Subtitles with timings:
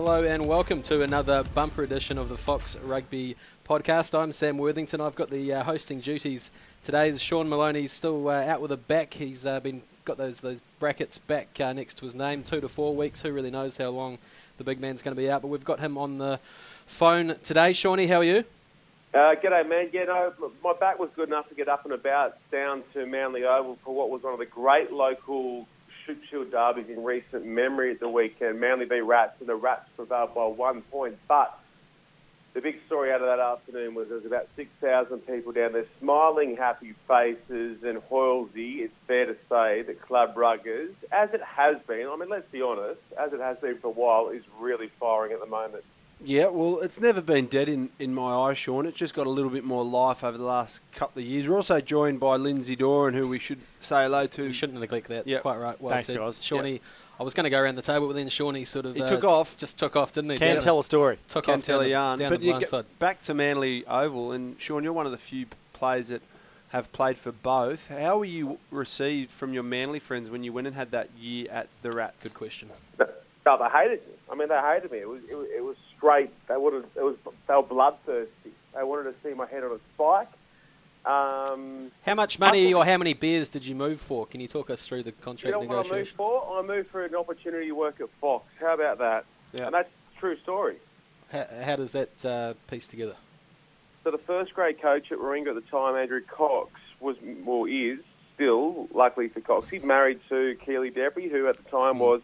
[0.00, 3.34] Hello and welcome to another bumper edition of the Fox Rugby
[3.68, 4.16] podcast.
[4.16, 5.00] I'm Sam Worthington.
[5.00, 6.52] I've got the uh, hosting duties
[6.84, 7.16] today.
[7.16, 9.14] Sean Maloney's still uh, out with a back.
[9.14, 12.68] He's uh, been got those those brackets back uh, next to his name, two to
[12.68, 13.22] four weeks.
[13.22, 14.18] Who really knows how long
[14.56, 15.42] the big man's going to be out?
[15.42, 16.38] But we've got him on the
[16.86, 17.72] phone today.
[17.72, 18.44] Shawnee, how are you?
[19.12, 19.90] Uh, g'day, man.
[19.92, 23.42] Yeah, no, my back was good enough to get up and about down to Manly
[23.44, 25.66] Oval for what was one of the great local
[26.30, 28.60] Shield derbies in recent memory at the weekend.
[28.60, 31.18] Manly v Rats, and the Rats prevailed by one point.
[31.28, 31.58] But
[32.54, 35.84] the big story out of that afternoon was there was about 6,000 people down there,
[36.00, 41.76] smiling, happy faces, and Hoilesy, it's fair to say that Club Ruggers, as it has
[41.86, 44.90] been, I mean, let's be honest, as it has been for a while, is really
[44.98, 45.84] firing at the moment.
[46.24, 48.86] Yeah, well, it's never been dead in, in my eyes, Sean.
[48.86, 51.48] It's just got a little bit more life over the last couple of years.
[51.48, 54.42] We're also joined by Lindsay Doran, who we should say hello to.
[54.42, 55.26] We shouldn't neglect that.
[55.28, 55.42] Yep.
[55.42, 55.80] Quite right.
[55.80, 56.16] Well Thanks, said.
[56.16, 56.42] guys.
[56.42, 56.80] Shawnee, Yep.
[57.20, 59.08] I was going to go around the table, but then Shawnee sort of He uh,
[59.08, 59.56] took off.
[59.56, 60.38] Just took off, didn't he?
[60.38, 61.18] Can Down- tell a story.
[61.28, 62.18] Took Can off tell down a yarn.
[62.18, 62.84] down but the you blind get side.
[62.98, 66.22] back to Manly Oval, and Sean, you're one of the few players that
[66.70, 67.88] have played for both.
[67.88, 71.46] How were you received from your Manly friends when you went and had that year
[71.50, 72.22] at the Rats?
[72.24, 72.70] Good question.
[73.48, 74.12] No, they hated me.
[74.30, 74.98] I mean, they hated me.
[74.98, 76.30] It was, it was, it was straight.
[76.48, 78.52] They wanted, it was, they were bloodthirsty.
[78.74, 80.28] They wanted to see my head on a spike.
[81.06, 84.26] Um, How much money or how many beers did you move for?
[84.26, 86.58] Can you talk us through the you contract know what I moved for?
[86.58, 88.44] I moved for an opportunity to work at Fox.
[88.60, 89.24] How about that?
[89.54, 89.66] Yeah.
[89.66, 90.76] And that's a true story.
[91.32, 93.16] How, how does that uh, piece together?
[94.04, 98.00] So the first grade coach at Warringah at the time, Andrew Cox, was well is
[98.34, 102.20] still, luckily for Cox, he's married to Keely Debry, who at the time was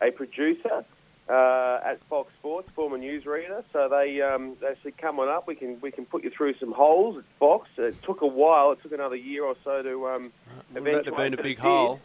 [0.00, 0.84] a producer
[1.28, 3.64] uh, at Fox Sports, former newsreader.
[3.72, 6.54] So they um, they said, "Come on up, we can we can put you through
[6.58, 10.08] some holes at Fox." It took a while; it took another year or so to
[10.08, 10.32] um,
[10.72, 12.00] that have been a big hole?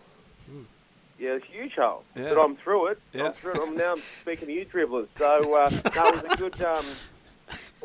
[1.19, 2.03] Yeah, it's a huge hole.
[2.15, 2.33] Yeah.
[2.33, 2.99] But I'm through it.
[3.13, 3.25] Yeah.
[3.25, 3.61] I'm through it.
[3.61, 5.07] I'm now speaking to you dribblers.
[5.19, 6.61] So uh, it was a good.
[6.63, 6.85] Um,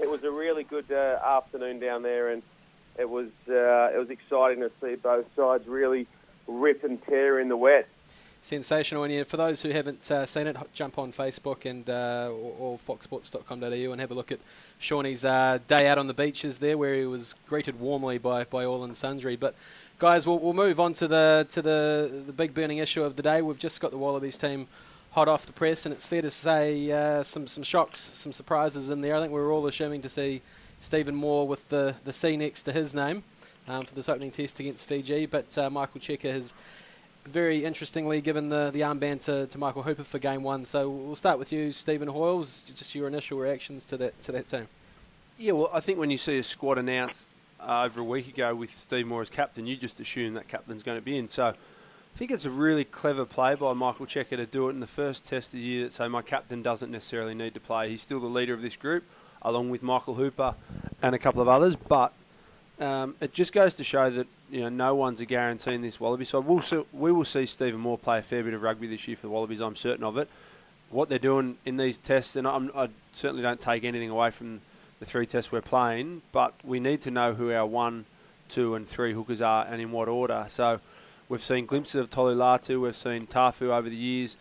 [0.00, 2.42] it was a really good uh, afternoon down there, and
[2.98, 6.06] it was uh, it was exciting to see both sides really
[6.46, 7.88] rip and tear in the wet.
[8.46, 9.02] Sensational.
[9.02, 12.78] And for those who haven't uh, seen it, jump on Facebook and uh, or, or
[12.78, 14.38] foxsports.com.au and have a look at
[14.78, 18.64] Shawnee's uh, day out on the beaches there, where he was greeted warmly by, by
[18.64, 19.34] all and sundry.
[19.34, 19.56] But
[19.98, 23.22] guys, we'll, we'll move on to the to the the big burning issue of the
[23.22, 23.42] day.
[23.42, 24.68] We've just got the Wallabies team
[25.10, 28.90] hot off the press, and it's fair to say uh, some some shocks, some surprises
[28.90, 29.16] in there.
[29.16, 30.40] I think we were all assuming to see
[30.78, 33.24] Stephen Moore with the the C next to his name
[33.66, 36.54] um, for this opening test against Fiji, but uh, Michael Cheika has
[37.26, 40.64] very interestingly given the, the armband to, to Michael Hooper for game one.
[40.64, 42.62] So we'll start with you, Stephen Hoiles.
[42.66, 44.68] Just your initial reactions to that to that team.
[45.38, 47.28] Yeah, well, I think when you see a squad announced
[47.60, 50.82] uh, over a week ago with Steve Moore as captain, you just assume that captain's
[50.82, 51.28] going to be in.
[51.28, 54.80] So I think it's a really clever play by Michael Cheika to do it in
[54.80, 57.90] the first test of the year that say my captain doesn't necessarily need to play.
[57.90, 59.04] He's still the leader of this group,
[59.42, 60.54] along with Michael Hooper
[61.02, 61.76] and a couple of others.
[61.76, 62.14] But
[62.80, 65.98] um, it just goes to show that you know no one's a guarantee in this
[65.98, 66.44] Wallaby side.
[66.44, 69.16] We'll see, we will see Stephen Moore play a fair bit of rugby this year
[69.16, 69.60] for the Wallabies.
[69.60, 70.28] I'm certain of it.
[70.90, 74.60] What they're doing in these tests, and I'm, I certainly don't take anything away from
[75.00, 78.06] the three tests we're playing, but we need to know who our one,
[78.48, 80.46] two, and three hookers are and in what order.
[80.48, 80.80] So
[81.28, 84.36] we've seen glimpses of Tolu Latu, we've seen Tafu over the years.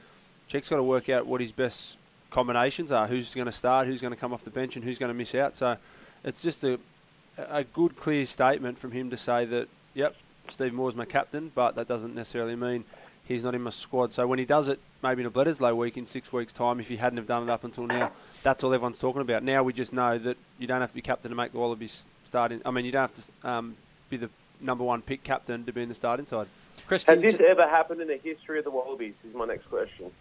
[0.47, 1.97] Check's got to work out what his best
[2.29, 4.99] combinations are, who's going to start, who's going to come off the bench, and who's
[4.99, 5.55] going to miss out.
[5.57, 5.77] So
[6.23, 6.79] it's just a,
[7.37, 10.15] a good, clear statement from him to say that, yep,
[10.49, 12.83] Steve Moore's my captain, but that doesn't necessarily mean
[13.23, 14.11] he's not in my squad.
[14.11, 16.87] So when he does it, maybe in a Bledisloe week in six weeks' time, if
[16.87, 18.11] he hadn't have done it up until now,
[18.43, 19.43] that's all everyone's talking about.
[19.43, 22.05] Now we just know that you don't have to be captain to make the Wallabies
[22.25, 22.61] start in.
[22.65, 23.75] I mean, you don't have to um,
[24.09, 24.29] be the
[24.61, 26.47] number one pick captain to be in the starting side.
[26.87, 29.15] Christian, Has this ever happened in the history of the Wallabies?
[29.27, 30.11] Is my next question.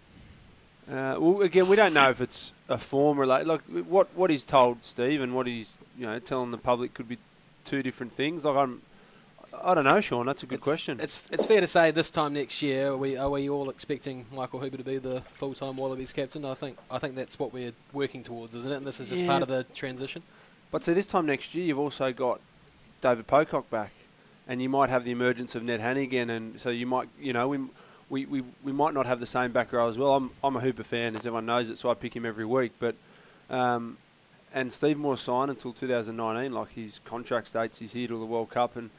[0.88, 3.46] Uh, well, again, we don't know if it's a form related.
[3.46, 7.08] Like what what he's told Steve and what he's you know telling the public could
[7.08, 7.18] be
[7.64, 8.44] two different things.
[8.44, 8.82] Like I'm,
[9.62, 10.26] I don't know, Sean.
[10.26, 10.98] That's a good it's, question.
[11.00, 14.26] It's it's fair to say this time next year, are we are we all expecting
[14.32, 16.44] Michael Hooper to be the full time Wallabies captain?
[16.44, 18.76] I think I think that's what we're working towards, isn't it?
[18.76, 19.28] And this is just Yeah.
[19.28, 20.22] part of the transition.
[20.70, 22.40] But so this time next year, you've also got
[23.00, 23.92] David Pocock back,
[24.48, 27.46] and you might have the emergence of Ned Hanigan, and so you might, you know,
[27.46, 27.58] we,
[28.08, 30.14] we, we, we might not have the same back row as well.
[30.14, 32.72] I'm, I'm a Hooper fan, as everyone knows it, so I pick him every week.
[32.80, 32.96] But
[33.50, 33.98] um,
[34.52, 38.50] and Steve Moore signed until 2019, like his contract states he's here to the World
[38.50, 38.90] Cup, and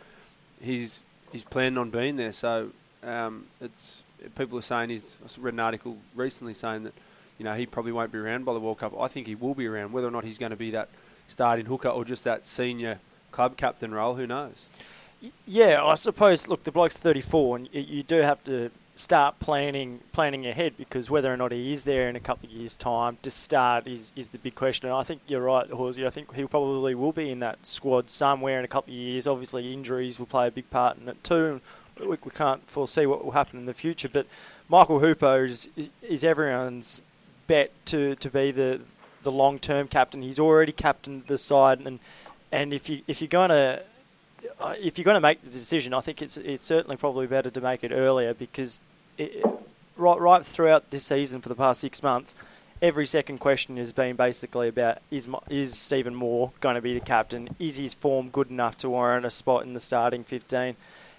[0.62, 2.32] he's he's planning on being there.
[2.32, 2.72] So
[3.04, 4.04] um, it's
[4.36, 5.18] people are saying he's.
[5.24, 6.94] I read an article recently saying that
[7.38, 8.94] you know he probably won't be around by the World Cup.
[9.00, 9.92] I think he will be around.
[9.92, 10.90] Whether or not he's going to be that
[11.28, 13.00] starting hooker or just that senior
[13.32, 14.66] club captain role, who knows?
[15.46, 16.48] Yeah, I suppose.
[16.48, 21.10] Look, the bloke's 34, and you, you do have to start planning planning ahead because
[21.10, 24.14] whether or not he is there in a couple of years' time to start is,
[24.16, 24.88] is the big question.
[24.88, 26.06] And I think you're right, Horsey.
[26.06, 29.28] I think he probably will be in that squad somewhere in a couple of years.
[29.28, 31.60] Obviously, injuries will play a big part in it too.
[32.00, 34.28] We, we can't foresee what will happen in the future, but
[34.70, 35.70] Michael Hooper is
[36.02, 37.02] is everyone's
[37.48, 38.82] bet to, to be the
[39.24, 40.22] the long term captain.
[40.22, 42.00] He's already captained the side, and
[42.52, 43.84] and if you if you're going to
[44.80, 47.62] if you're going to make the decision, I think it's it's certainly probably better to
[47.62, 48.80] make it earlier because
[49.18, 49.46] it,
[49.98, 52.36] right right throughout this season for the past six months,
[52.82, 57.06] every second question has been basically about is is Stephen Moore going to be the
[57.06, 57.50] captain?
[57.60, 60.76] Is his form good enough to warrant a spot in the starting fifteen?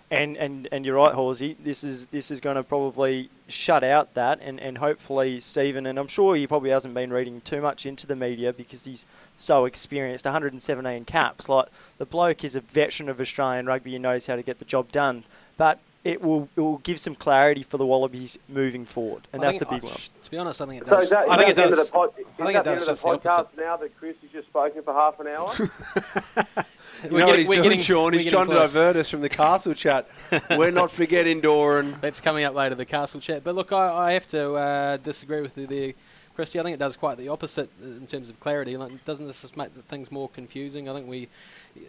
[0.09, 1.57] And, and, and you're right, Horsey.
[1.59, 5.85] This is this is going to probably shut out that, and, and hopefully Stephen.
[5.85, 9.05] And I'm sure he probably hasn't been reading too much into the media because he's
[9.35, 10.25] so experienced.
[10.25, 11.67] 117 caps, like
[11.99, 14.93] the bloke is a veteran of Australian rugby and knows how to get the job
[14.93, 15.25] done.
[15.57, 19.47] But it will it will give some clarity for the Wallabies moving forward, and I
[19.47, 19.93] that's the big it- one.
[20.23, 21.03] To be honest, I think it does.
[21.05, 21.87] is that, I think it that the end of does.
[21.89, 23.57] the pod, I think it does end just the the podcast opposite.
[23.59, 25.53] now that Chris has just spoken for half an hour?
[27.05, 28.05] You know what he's doing, Sean?
[28.07, 30.09] we're He's getting trying to divert us from the castle chat.
[30.51, 31.95] We're not forgetting Doran.
[32.01, 33.45] That's coming up later, the castle chat.
[33.45, 35.93] But look, I, I have to uh, disagree with you there,
[36.35, 36.59] Christy.
[36.59, 38.79] I think it does quite the opposite in terms of clarity.
[38.79, 40.89] Like, doesn't this just make things more confusing?
[40.89, 41.29] I think we,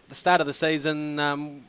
[0.10, 1.64] the start of the season, um,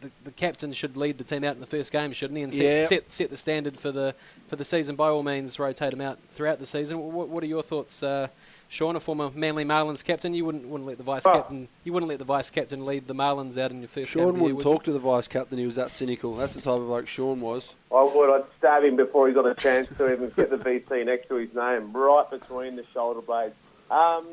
[0.00, 2.42] the, the captain should lead the team out in the first game, shouldn't he?
[2.42, 2.86] And set, Yeah.
[2.86, 4.14] set, set the standard for the
[4.48, 4.96] for the season.
[4.96, 6.98] By all means, rotate him out throughout the season.
[7.12, 8.28] What, what are your thoughts, uh,
[8.68, 10.34] Sean, a former Manly Marlins captain?
[10.34, 11.32] You wouldn't wouldn't let the vice Oh.
[11.32, 14.22] captain you wouldn't let the vice captain lead the Marlins out in your first game.
[14.22, 14.72] Sean of the year, wouldn't would you?
[14.72, 15.58] talk to the vice captain.
[15.58, 16.34] He was that cynical.
[16.34, 17.74] That's the type of like Sean was.
[17.94, 18.34] I would.
[18.34, 21.36] I'd stab him before he got a chance to even get the VC next to
[21.36, 23.54] his name, right between the shoulder blades.
[23.90, 24.26] Um,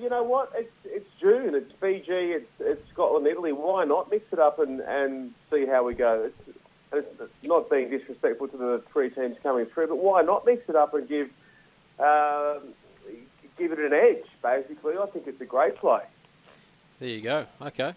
[0.00, 0.52] You know what?
[0.56, 1.54] It's it's June.
[1.54, 2.32] It's Fiji.
[2.32, 3.52] It's it's Scotland, Italy.
[3.52, 6.30] Why not mix it up and, and see how we go?
[6.92, 10.68] It's, it's not being disrespectful to the three teams coming through, but why not mix
[10.68, 11.30] it up and give
[11.98, 12.74] um,
[13.58, 14.24] give it an edge?
[14.42, 16.02] Basically, I think it's a great play.
[16.98, 17.46] There you go.
[17.60, 17.94] Okay.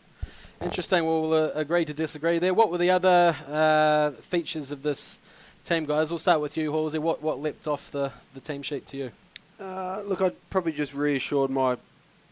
[0.62, 1.06] Interesting.
[1.06, 2.54] We'll uh, agree to disagree there.
[2.54, 5.19] What were the other uh, features of this
[5.63, 6.10] team, guys?
[6.10, 7.00] We'll start with you, Halsey.
[7.00, 9.12] What what leapt off the, the team sheet to you?
[9.60, 11.78] Uh, look, I probably just reassured my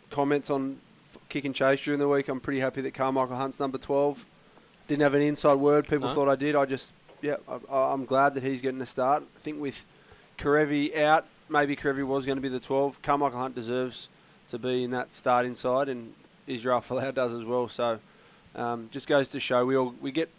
[0.10, 2.28] comments on f- kick and chase during the week.
[2.28, 4.26] I'm pretty happy that Karmichael Hunt's number 12.
[4.88, 5.88] Didn't have an inside word.
[5.88, 6.16] People No.
[6.16, 6.56] thought I did.
[6.56, 7.60] I just, yeah, I,
[7.94, 9.24] I'm glad that he's getting a start.
[9.36, 9.86] I think with
[10.38, 13.02] Kerevi out, maybe Kerevi was going to be the 12.
[13.02, 14.10] Karmichael Hunt deserves
[14.50, 16.14] to be in that start inside, and
[16.48, 17.70] Israel Folau does as well.
[17.70, 18.00] So
[18.56, 20.30] um, just goes to show we all we get,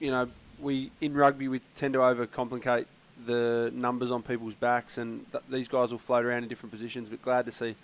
[0.00, 0.28] you know,
[0.58, 2.86] we in rugby we tend to overcomplicate
[3.26, 7.08] the numbers on people's backs, and th- these guys will float around in different positions.
[7.08, 7.74] But glad to see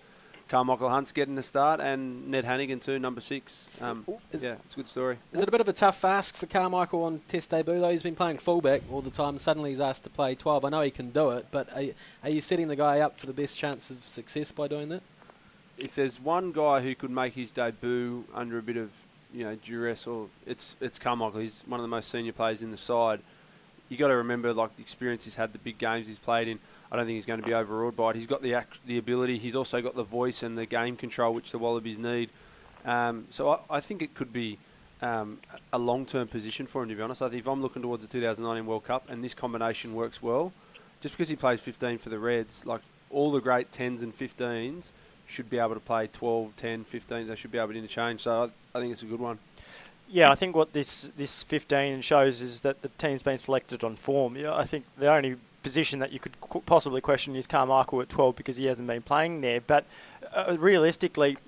[0.49, 3.69] Karmichael Hunt's getting the start, and Ned Hanigan too, number six.
[3.81, 5.19] Um, Is- yeah, it's a good story.
[5.33, 7.91] Is it a bit of a tough ask for Karmichael on Test debut though?
[7.91, 9.39] He's been playing fullback all the time.
[9.39, 10.65] Suddenly he's asked to play 12.
[10.65, 13.19] I know he can do it, but are, you- are you setting the guy up
[13.19, 15.03] for the best chance of success by doing that?
[15.79, 18.91] If there's one guy who could make his debut under a bit of
[19.35, 21.43] you know duress, or it's it's Karmichael.
[21.43, 23.21] He's one of the most senior players in the side.
[23.89, 26.59] You got to remember like the experience he's had, the big games he's played in.
[26.91, 28.17] I don't think he's going to be overawed by it.
[28.17, 29.39] He's got the act, the ability.
[29.39, 32.31] He's also got the voice and the game control which the Wallabies need.
[32.85, 34.59] Um, so I, I think it could be
[35.03, 35.39] um,
[35.73, 36.89] a long-term position for him.
[36.89, 39.35] To be honest, I think if I'm looking towards the 2019 World Cup and this
[39.35, 40.53] combination works well,
[41.01, 44.91] just because he plays 15 for the Reds, like all the great 10s and 15s
[45.27, 47.27] should be able to play 12, 10, 15.
[47.27, 48.23] They should be able to interchange.
[48.23, 49.39] So I, I think it's a good one.
[50.09, 53.97] Yeah, I think what this this 15 shows is that the team's been selected on
[53.97, 54.37] form.
[54.37, 58.37] Yeah, I think the only position that you could possibly question is Karmichael at 12
[58.37, 59.61] because he hasn't been playing there.
[59.61, 59.85] But
[60.33, 61.39] uh, realistically,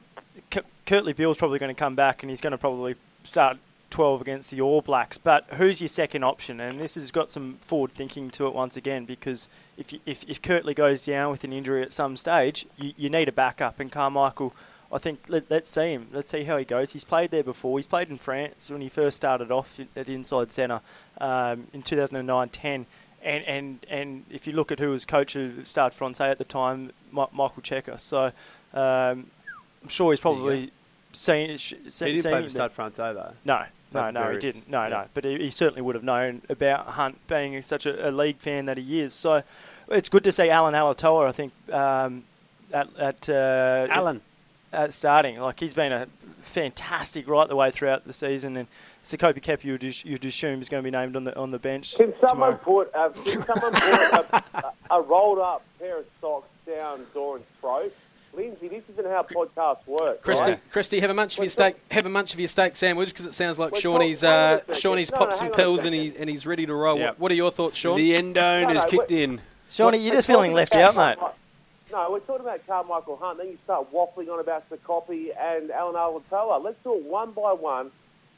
[0.51, 3.59] K- Kurtley Beale's probably going to come back and he's going to probably start
[3.91, 5.19] 12 against the All Blacks.
[5.19, 6.61] But who's your second option?
[6.61, 10.25] And this has got some forward thinking to it once again because if you, if
[10.29, 13.79] if Kurtley goes down with an injury at some stage, you, you need a backup,
[13.79, 14.53] and Karmichael.
[14.91, 16.09] I think let, let's see him.
[16.13, 16.93] Let's see how he goes.
[16.95, 17.79] He's played there before.
[17.79, 20.81] He's played in France when he first started off at inside centre
[21.21, 22.87] um, in 2009-10.
[23.21, 26.45] And, and and if you look at who was coach of Stade Francais at the
[26.45, 27.99] time, Michael Cheika.
[28.01, 28.27] So
[28.73, 29.27] um,
[29.83, 30.71] I'm sure he's probably
[31.13, 32.69] seen, sh- He seen, didn't seen play him for there.
[32.69, 33.33] Stade Francais though.
[33.45, 34.45] No, no, Like no, he Barrett's.
[34.45, 34.71] didn't.
[34.71, 35.05] No, no.
[35.15, 38.67] But he, he certainly would have known about Hunt being such a, a league fan
[38.67, 39.15] that he is.
[39.15, 39.43] So
[39.89, 42.23] it's good to see Allan Alaalatoa, I think, um,
[42.73, 44.21] at, at uh, Alan.
[44.73, 45.39] At starting.
[45.41, 46.09] Like he's been a
[46.43, 48.69] fantastic right the way throughout the season, and
[49.05, 51.97] Sekope Kepu you'd, you'd assume is going to be named on the on the bench
[51.97, 52.85] Can someone tomorrow.
[52.85, 54.45] put uh, can someone put a,
[54.91, 57.95] a, a rolled up pair of socks down Doran's throat?
[58.35, 60.21] Lindsay, this isn't how podcasts work.
[60.23, 60.71] Christy, right?
[60.71, 61.77] Christy, have a munch of your steak.
[61.91, 64.21] Have a munch of your steak sandwich because it sounds like We're Shawnee's.
[64.21, 64.75] talk- hang on Uh.
[64.75, 66.75] Shawnee's No, popped no, some hang on a pills and he's and he's ready to
[66.75, 66.99] roll.
[66.99, 67.09] Yep.
[67.13, 67.97] What, what are your thoughts, Sean?
[67.97, 69.41] The endone No, has no, kicked in.
[69.71, 71.17] Shawnee, you're just feeling left out, mate.
[71.91, 73.39] No, we're talking about Karmichael Hunt.
[73.39, 76.63] Then you start waffling on about Sekope and Allan Alaalatoa.
[76.63, 77.91] Let's do it one by one.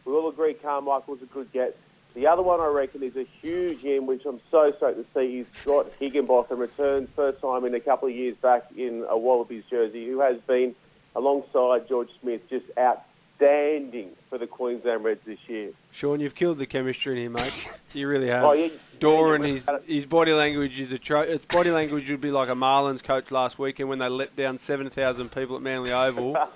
[0.04, 1.76] We all agree Karmichael's a good get.
[2.14, 5.38] The other one I reckon is a huge in, which I'm so stoked to see.
[5.38, 9.64] He's got Higginbotham returns first time in a couple of years back in a Wallabies
[9.68, 10.74] jersey, who has been
[11.16, 15.70] alongside George Smith just outstanding for the Queensland Reds this year.
[15.90, 17.68] Sean, you've killed the chemistry in here, mate.
[17.92, 18.44] You really have.
[18.44, 18.68] Oh, yeah,
[19.00, 22.30] Dora yeah, and his, his body language is a tro- its body language would be
[22.30, 25.90] like a Marlins coach last weekend when they let down seven thousand people at Manly
[25.90, 26.36] Oval.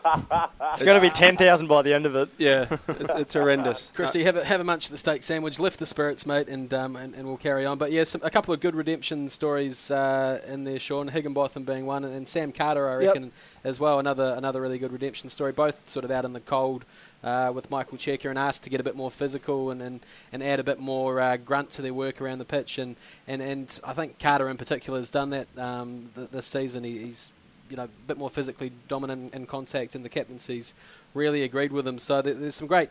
[0.72, 2.28] It's going to be 10,000 by the end of it.
[2.38, 3.90] yeah, it's, it's horrendous.
[3.94, 6.72] Christy, have a, have a munch of the steak sandwich, lift the spirits, mate, and
[6.72, 7.78] um, and, and we'll carry on.
[7.78, 11.08] But yeah, some, a couple of good redemption stories uh, in there, Sean.
[11.08, 13.06] Higginbotham being one, and, and Sam Carter, I Yep.
[13.14, 13.32] reckon,
[13.64, 13.98] as well.
[13.98, 15.50] Another another really good redemption story.
[15.50, 16.84] Both sort of out in the cold.
[17.24, 20.00] Uh, with Michael Cheika and asked to get a bit more physical and, and,
[20.30, 23.40] and add a bit more uh, grunt to their work around the pitch and, and,
[23.40, 26.84] and I think Carter in particular has done that um, th- this season.
[26.84, 27.32] He, he's
[27.70, 30.74] you know a bit more physically dominant in contact, and the captaincy's
[31.14, 31.98] really agreed with him.
[31.98, 32.90] So there, there's some great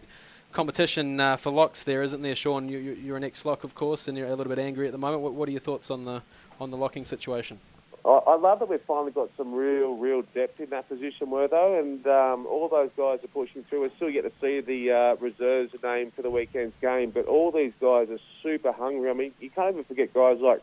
[0.51, 2.69] competition uh, for locks there, isn't there, Sean?
[2.69, 5.21] You, you're an ex-lock, of course, and you're a little bit angry at the moment.
[5.21, 6.21] What, what are your thoughts on the
[6.59, 7.59] on the locking situation?
[8.05, 12.05] I, love that we've finally got some real, real depth in that position, Wortho, and
[12.05, 13.83] um, all those guys are pushing through.
[13.83, 17.51] We still get to see the uh, reserves named for the weekend's game, but all
[17.51, 19.09] these guys are super hungry.
[19.09, 20.61] I mean, you can't even forget guys like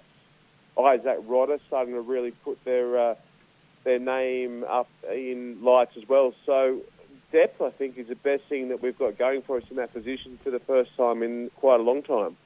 [0.77, 3.15] Izack Rodda starting to really put their uh,
[3.85, 6.35] their name up in lights as well.
[6.45, 6.83] So
[7.33, 9.95] depth, I think, is the best thing that we've got going for us in that
[9.95, 12.37] position for the first time in quite a long time.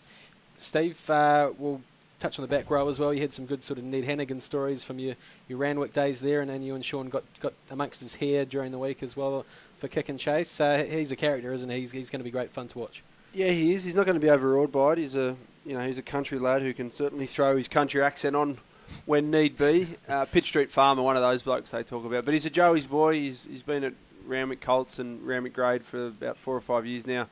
[0.57, 1.83] Steve, uh, we'll
[2.25, 3.13] touch on the back row as well.
[3.13, 5.15] You had some good sort of Ned Hanigan stories from your,
[5.47, 8.73] your Randwick days there, and then you and Sean got, got amongst his hair during
[8.73, 9.45] the week as well
[9.77, 10.59] for kick and chase.
[10.59, 11.81] Uh, he's a character, isn't he?
[11.81, 13.03] He's, he's going to be great fun to watch.
[13.35, 13.85] Yeah, he is.
[13.85, 14.99] He's not going to be overawed by it.
[14.99, 18.37] He's a you know he's a country lad who can certainly throw his country accent
[18.37, 18.59] on
[19.07, 19.89] when need be.
[20.09, 22.25] Uh, Pitt Street Farmer, one of those blokes they talk about.
[22.25, 23.15] But he's a Joey's boy.
[23.15, 27.07] He's he's been at Randwick Colts and Randwick Grade for about four or five years
[27.07, 27.27] now,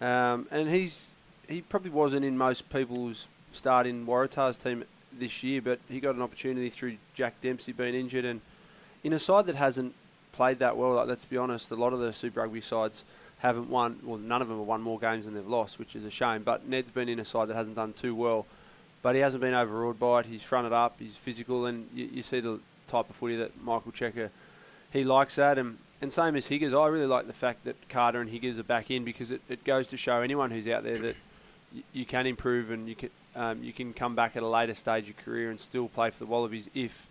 [0.00, 1.12] um, and he's
[1.46, 6.22] he probably wasn't in most people's starting Waratahs team this year, but he got an
[6.22, 8.40] opportunity through Jack Dempsey being injured and
[9.02, 9.94] in a side that hasn't
[10.32, 10.94] played that well.
[10.94, 13.04] Like, let's be honest, a lot of the Super Rugby sides
[13.38, 14.00] haven't won.
[14.02, 16.42] Well, none of them have won more games than they've lost, which is a shame.
[16.42, 18.46] But Ned's been in a side that hasn't done too well,
[19.02, 20.26] but he hasn't been overawed by it.
[20.26, 20.96] He's fronted up.
[20.98, 24.30] He's physical, and you, you see the type of footy that Michael Cheika
[24.94, 25.58] he likes that.
[25.58, 28.64] And and same as Higgins, I really like the fact that Carter and Higgers are
[28.64, 31.16] back in because it, it goes to show anyone who's out there that
[31.74, 34.74] y- you can improve and you can um, you can come back at a later
[34.74, 37.08] stage of your career and still play for the Wallabies if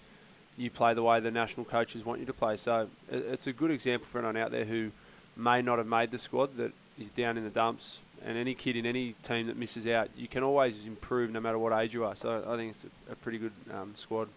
[0.58, 2.58] you play the way the national coaches want you to play.
[2.58, 4.92] So it's a good example for anyone out there who
[5.36, 8.00] may not have made the squad that is down in the dumps.
[8.25, 11.60] And any kid in any team that misses out, you can always improve no matter
[11.60, 12.15] what age you are.
[12.15, 14.30] So I think it's a, a pretty good um, squad.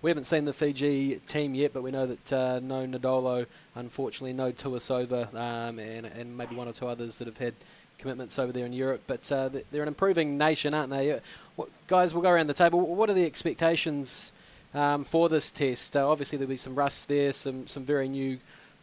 [0.00, 4.32] We haven't seen the Fiji team yet, but we know that uh, no Nadolo, unfortunately,
[4.32, 7.54] no Tuisova, um, and, and maybe one or two others that have had
[7.98, 9.02] commitments over there in Europe.
[9.06, 11.12] But uh, they're an improving nation, aren't they?
[11.12, 11.20] Uh,
[11.56, 12.80] What, guys, we'll go around the table.
[12.80, 14.32] What are the expectations
[14.74, 15.96] um, for this test?
[15.96, 18.38] Uh, obviously, there'll be some rust there, some some very new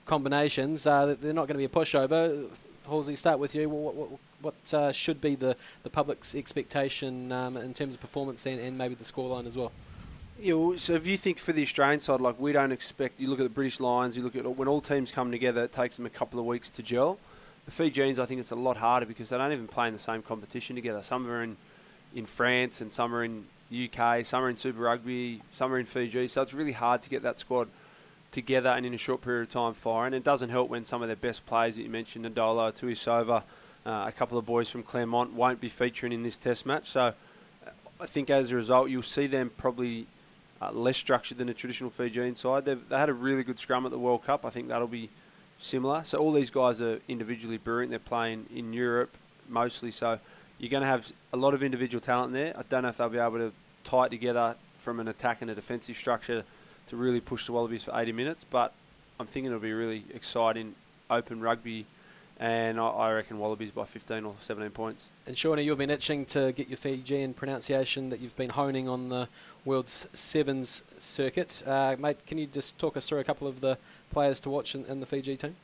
[0.06, 0.86] combinations.
[0.86, 2.50] Uh, they're not going to be a pushover.
[2.86, 3.70] Halsey, start with you.
[3.70, 4.10] What, what,
[4.42, 8.78] what uh, should be the, the public's expectation um, in terms of performance and, and
[8.78, 9.72] maybe the scoreline as well?
[10.40, 13.30] Yeah, well, so if you think for the Australian side, like we don't expect, you
[13.30, 15.96] look at the British Lions, you look at when all teams come together, it takes
[15.96, 17.20] them a couple of weeks to gel.
[17.66, 20.00] The Fijians, I think it's a lot harder because they don't even play in the
[20.00, 21.02] same competition together.
[21.02, 21.56] Some are in,
[22.14, 25.86] in France and some are in UK, some are in Super Rugby, some are in
[25.86, 26.28] Fiji.
[26.28, 27.70] So it's really hard to get that squad
[28.32, 30.14] together and in a short period of time firing.
[30.14, 33.44] It doesn't help when some of their best players that you mentioned, Nadolo, Tuisova,
[33.86, 36.90] uh, a couple of boys from Clermont won't be featuring in this test match.
[36.90, 37.14] So uh,
[38.02, 40.08] I think as a result, you'll see them probably
[40.62, 42.66] uh, less structured than a traditional Fijian side.
[42.66, 44.46] They've, they had a really good scrum at the World Cup.
[44.46, 45.10] I think that'll be
[45.64, 46.04] similar.
[46.06, 47.92] So all these guys are individually brilliant.
[47.92, 49.18] They're playing in Europe
[49.48, 49.92] mostly.
[49.92, 50.20] So
[50.58, 52.54] you're going to have a lot of individual talent there.
[52.58, 53.52] I don't know if they'll be able to
[53.84, 56.44] tie it together from an attack and a defensive structure
[56.88, 58.44] to really push the Wallabies for 80 minutes.
[58.44, 58.74] But
[59.20, 60.76] I'm thinking it'll be really exciting,
[61.10, 61.86] open rugby,
[62.40, 65.08] and I, I reckon Wallabies by 15 or 17 points.
[65.26, 69.10] And Shawnee, you've been itching to get your Fijian pronunciation that you've been honing on
[69.10, 69.28] the
[69.66, 71.64] World's Sevens circuit.
[71.66, 73.78] Uh, mate, can you just talk us through a couple of the
[74.12, 75.56] players to watch in, in the Fiji team?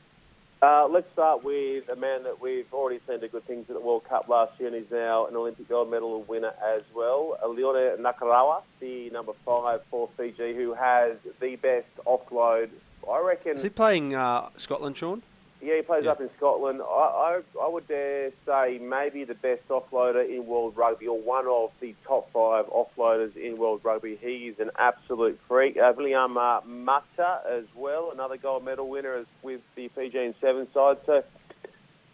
[0.62, 3.80] Uh, let's start with a man that we've already seen do good things at the
[3.80, 7.38] World Cup last year, and he's now an Olympic gold medal winner as well.
[7.48, 12.68] Leone Nakarawa, the number five for Fiji, who has the best offload
[13.08, 13.56] I reckon.
[13.56, 15.22] Is he playing uh, Scotland, Sean?
[15.62, 16.12] Yeah, he plays Yeah.
[16.12, 16.80] up in Scotland.
[16.80, 21.46] I, I, I would dare say maybe the best offloader in world rugby, or one
[21.46, 24.16] of the top five offloaders in world rugby.
[24.20, 25.76] He is an absolute freak.
[25.76, 30.66] Uh, William uh, Mata as well, another gold medal winner as, with the Fijian Seven
[30.72, 30.96] side.
[31.04, 31.22] So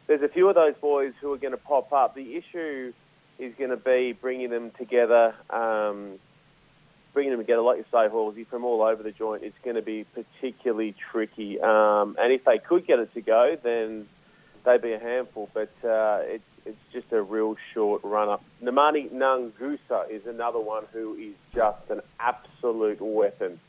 [0.09, 2.15] there's a few of those boys who are going to pop up.
[2.17, 2.93] The issue
[3.38, 5.35] is going to be bringing them together.
[5.50, 6.19] Um,
[7.16, 9.80] bringing them together, like you say, Halsey, from all over the joint, it's going to
[9.80, 11.58] be particularly tricky.
[11.58, 14.06] Um, and if they could get it to go, then
[14.66, 15.49] they'd be a handful.
[15.54, 18.44] But uh, it's it's just a real short run up.
[18.62, 23.61] Namani Nangusa is another one who is just an absolute weapon.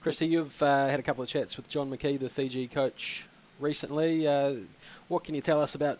[0.00, 3.26] Christy, you've uh, had a couple of chats with John McKee, the Fiji coach,
[3.58, 4.28] recently.
[4.28, 4.54] Uh,
[5.08, 5.98] what can you tell us about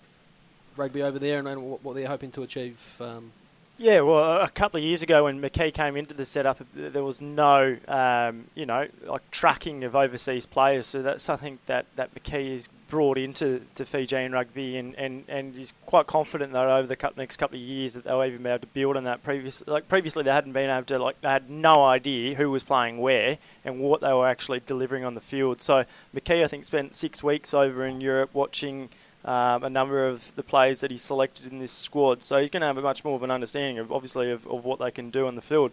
[0.76, 2.98] rugby over there and, what they're hoping to achieve?
[3.00, 3.32] Um,
[3.78, 7.20] Yeah, well, a couple of years ago when McKee came into the setup, there was
[7.20, 10.86] no, um, you know, like tracking of overseas players.
[10.86, 15.54] So that's something that, that McKee has brought into to Fijian rugby, and, and, and
[15.54, 18.60] he's quite confident that over the next couple of years that they'll even be able
[18.60, 19.24] to build on that.
[19.24, 22.62] Previous, like previously, they hadn't been able to, like, they had no idea who was
[22.62, 25.60] playing where and what they were actually delivering on the field.
[25.60, 28.90] So McKee, I think, spent six weeks over in Europe watching
[29.24, 32.22] um, a number of the players that he selected in this squad.
[32.22, 34.64] So he's going to have a much more of an understanding of obviously of, of
[34.64, 35.72] what they can do on the field.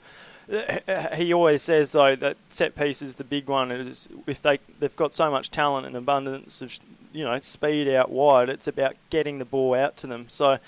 [0.52, 3.72] Uh, He always says though that set piece is the big one.
[3.72, 6.78] It is if they they've got so much talent and abundance of
[7.12, 10.26] you know speed out wide, it's about getting the ball out to them.
[10.28, 10.60] So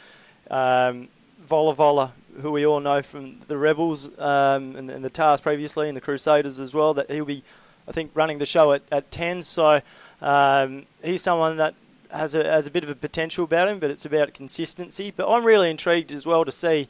[0.50, 1.08] um,
[1.48, 2.12] Volavola,
[2.42, 6.02] who we all know from the Rebels um, and, and the Tahs previously, and the
[6.02, 7.44] Crusaders as well, that he'll be,
[7.88, 9.42] I think, running the show at, at 10.
[9.42, 9.82] So
[10.22, 11.76] um, he's someone that
[12.12, 15.12] has a, has a bit of a potential about him, but it's about consistency.
[15.16, 16.88] But I'm really intrigued as well to see,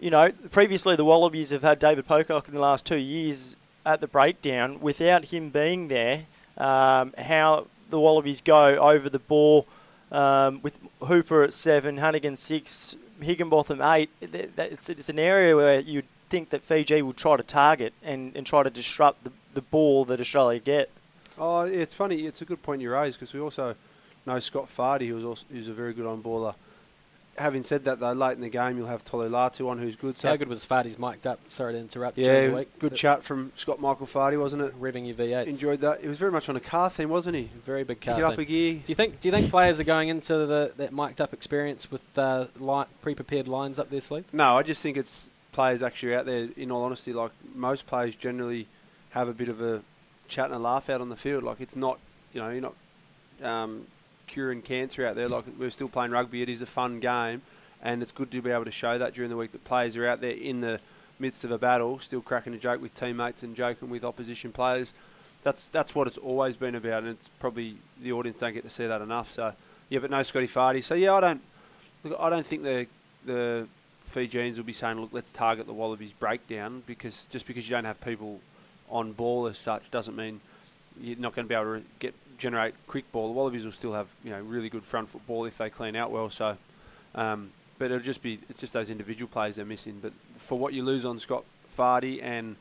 [0.00, 4.00] you know, previously the Wallabies have had David Pocock in the last two years at
[4.00, 4.80] the breakdown.
[4.80, 9.66] Without him being there, um, how the Wallabies go over the ball
[10.10, 14.10] um, with Hooper at seven, Hanigan six, Higginbotham eight.
[14.20, 18.46] It's, it's an area where you'd think that Fiji will try to target and, and
[18.46, 20.90] try to disrupt the, the ball that Australia get.
[21.38, 22.26] Oh, it's funny.
[22.26, 23.76] It's a good point you raised because we also
[24.28, 26.54] know Scott Fardy, who's also who's a very good on baller.
[27.36, 30.18] Having said that, though, late in the game you'll have Tolu Latu on, who's good.
[30.18, 31.38] So how good was Fardy's mic'd up?
[31.46, 32.18] Sorry to interrupt.
[32.18, 32.68] yeah, week.
[32.80, 34.80] good But chat from Scott Michael Fardy, wasn't it?
[34.80, 35.46] Revving your V8.
[35.46, 36.00] Enjoyed that.
[36.02, 37.48] It was very much on a car theme, wasn't he?
[37.64, 38.18] Very big Pick car.
[38.18, 38.72] it up a gear.
[38.82, 39.20] Do you think?
[39.20, 42.86] Do you think players are going into the that mic'd up experience with uh, li-
[43.02, 44.24] pre-prepared lines up their sleeve?
[44.32, 46.48] No, I just think it's players actually out there.
[46.56, 48.66] In all honesty, like most players generally
[49.10, 49.82] have a bit of a
[50.26, 51.44] chat and a laugh out on the field.
[51.44, 52.00] Like it's not,
[52.32, 52.74] you know, you're not
[53.48, 53.86] um,
[54.28, 55.28] curing cancer out there.
[55.28, 56.42] Like we're still playing rugby.
[56.42, 57.42] It is a fun game,
[57.82, 60.06] and it's good to be able to show that during the week that players are
[60.06, 60.80] out there in the
[61.18, 64.92] midst of a battle, still cracking a joke with teammates and joking with opposition players.
[65.42, 68.70] That's that's what it's always been about, and it's probably the audience don't get to
[68.70, 69.32] see that enough.
[69.32, 69.52] So
[69.88, 70.82] yeah, but no Scotty Fardy.
[70.82, 71.42] So yeah, I don't
[72.04, 72.16] look.
[72.20, 72.86] I don't think the
[73.24, 73.66] the
[74.08, 77.84] Fijians will be saying, look, let's target the Wallabies breakdown because just because you don't
[77.84, 78.40] have people
[78.90, 80.40] on ball as such doesn't mean
[81.00, 83.28] you're not going to be able to get generate quick ball.
[83.28, 86.10] The Wallabies will still have you know really good front football if they clean out
[86.10, 86.30] well.
[86.30, 86.56] So,
[87.14, 89.98] um, but it'll just be it's just those individual players they're missing.
[90.00, 91.44] But for what you lose on Scott
[91.76, 92.56] Fardy and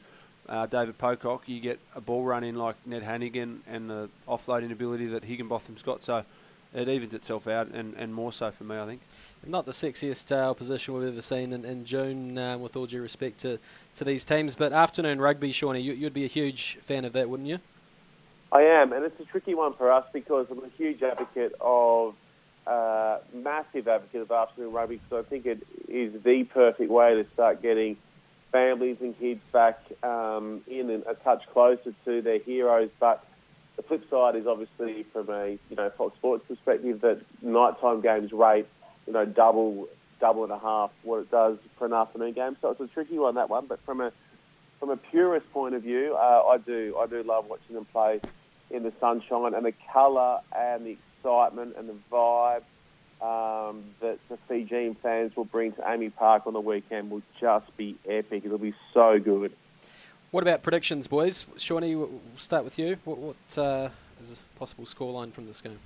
[0.50, 4.72] uh, David Pocock, you get a ball run in like Ned Hanigan and the offloading
[4.72, 6.02] ability that Higginbotham's got.
[6.02, 6.24] So
[6.74, 9.02] it evens itself out, and, and more so for me, I think.
[9.46, 13.02] Not the sexiest uh, opposition we've ever seen in, in June, um, with all due
[13.02, 13.60] respect to,
[13.96, 14.56] to these teams.
[14.56, 17.60] But afternoon rugby, Shawnee, you, you'd be a huge fan of that, wouldn't you?
[18.52, 22.16] I am, and it's a tricky one for us because I'm a huge advocate of,
[22.66, 27.26] uh, massive advocate of afternoon rugby because I think it is the perfect way to
[27.34, 27.98] start getting
[28.52, 32.90] families and kids back um, in and a touch closer to their heroes.
[33.00, 33.24] But
[33.76, 38.32] the flip side is obviously from a you know Fox Sports perspective that nighttime games
[38.32, 38.68] rate
[39.06, 39.88] you know double
[40.20, 42.58] double and a half what it does for an afternoon game.
[42.62, 43.68] So it's a tricky one that one.
[43.68, 44.12] But from a
[44.80, 48.20] from a purist point of view, uh, I do I do love watching them play
[48.72, 52.64] in the sunshine and the colour and the excitement and the vibe
[53.22, 57.76] um, that the Fijian fans will bring to AAMI Park on the weekend will just
[57.78, 58.44] be epic.
[58.46, 59.52] It'll be so good.
[60.32, 61.46] What about predictions, boys?
[61.58, 62.98] Shawnee, we'll we'll start with you.
[63.06, 63.90] What, what uh,
[64.22, 65.80] is a possible scoreline from this game?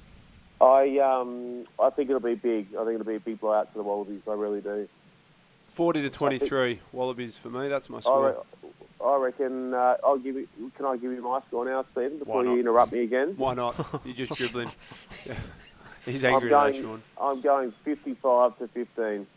[0.59, 2.67] I um, I think it'll be big.
[2.75, 4.21] I think it'll be a big blowout for the Wallabies.
[4.27, 4.87] I really do.
[5.69, 7.69] 40 to 23 Wallabies for me.
[7.69, 8.43] That's my score.
[8.63, 8.69] re-
[9.03, 9.73] I reckon.
[9.73, 10.47] Uh, I'll give you.
[10.77, 13.33] Can I give you my score now, Stephen, before you interrupt me again?
[13.37, 13.75] Why not?
[14.05, 14.69] You're just dribbling.
[15.25, 15.35] Yeah.
[16.05, 16.81] He's I'm angry today, going.
[16.83, 17.03] Sean.
[17.19, 19.27] I'm going 55 to 15.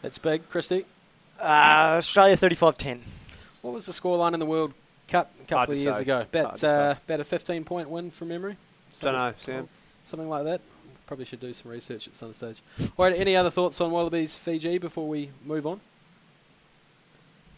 [0.00, 0.48] That's big.
[0.48, 0.84] Christy,
[1.40, 3.02] Uh, Australia 35 10.
[3.62, 4.72] what was the scoreline in the World
[5.08, 6.02] Cup, a couple to of years say.
[6.02, 6.14] ago.
[6.16, 8.56] Hard About, uh, about a 15 point win from memory.
[9.00, 9.68] Don't know, Sam.
[10.02, 10.60] Something like that.
[11.06, 12.62] Probably should do some research at some stage.
[12.96, 15.80] All right, any other thoughts on Wallabies Fiji before we move on?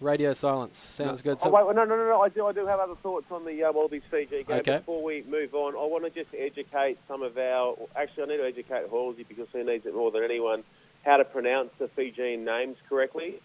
[0.04, 0.78] Radio silence.
[0.78, 1.38] Sounds good.
[1.40, 2.20] Oh, So- wait, no, no, no, no.
[2.22, 4.58] I do, I do have other thoughts on the uh, Wallabies Fiji game.
[4.58, 4.78] Okay.
[4.78, 7.76] Before we move on, I want to just educate some of our.
[7.96, 10.62] Actually, I need to educate Halsey because he needs it more than anyone.
[11.04, 13.40] How to pronounce the Fijian names correctly.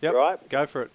[0.00, 0.14] Yep.
[0.14, 0.48] Right.
[0.48, 0.90] Go for it.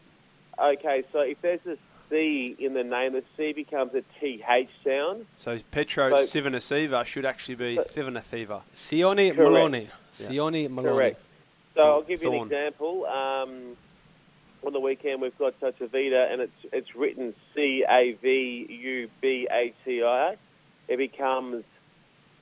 [0.59, 1.77] Okay, so if there's a
[2.09, 5.25] C in the name, the C becomes a TH sound.
[5.37, 8.61] So Petro So- Sivanasiva should actually be But- Sivanasiva.
[8.75, 9.37] Sione Correct.
[9.37, 9.89] Maloney.
[10.13, 10.95] Sione Maloney.
[10.95, 11.19] Correct.
[11.75, 13.05] So I'll give you an example.
[13.07, 13.75] Um,
[14.65, 19.09] on the weekend, we've got uh, Tavita, and it's it's written C A V U
[19.21, 20.37] B A T I.
[20.87, 21.63] It becomes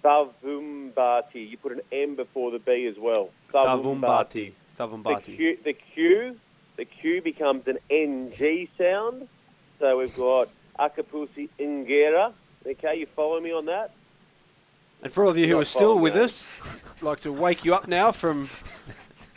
[0.03, 1.49] Savumbati.
[1.49, 3.29] You put an M before the B as well.
[3.53, 4.53] Savumbati.
[4.75, 5.35] The Savumbati.
[5.35, 6.37] Q, the Q,
[6.77, 9.27] the Q becomes an NG sound.
[9.79, 12.33] So we've got Akapusi Ingera.
[12.65, 13.91] Okay, you follow me on that?
[15.03, 16.59] And for all of you who are still with us,
[16.97, 18.49] I'd like to wake you up now from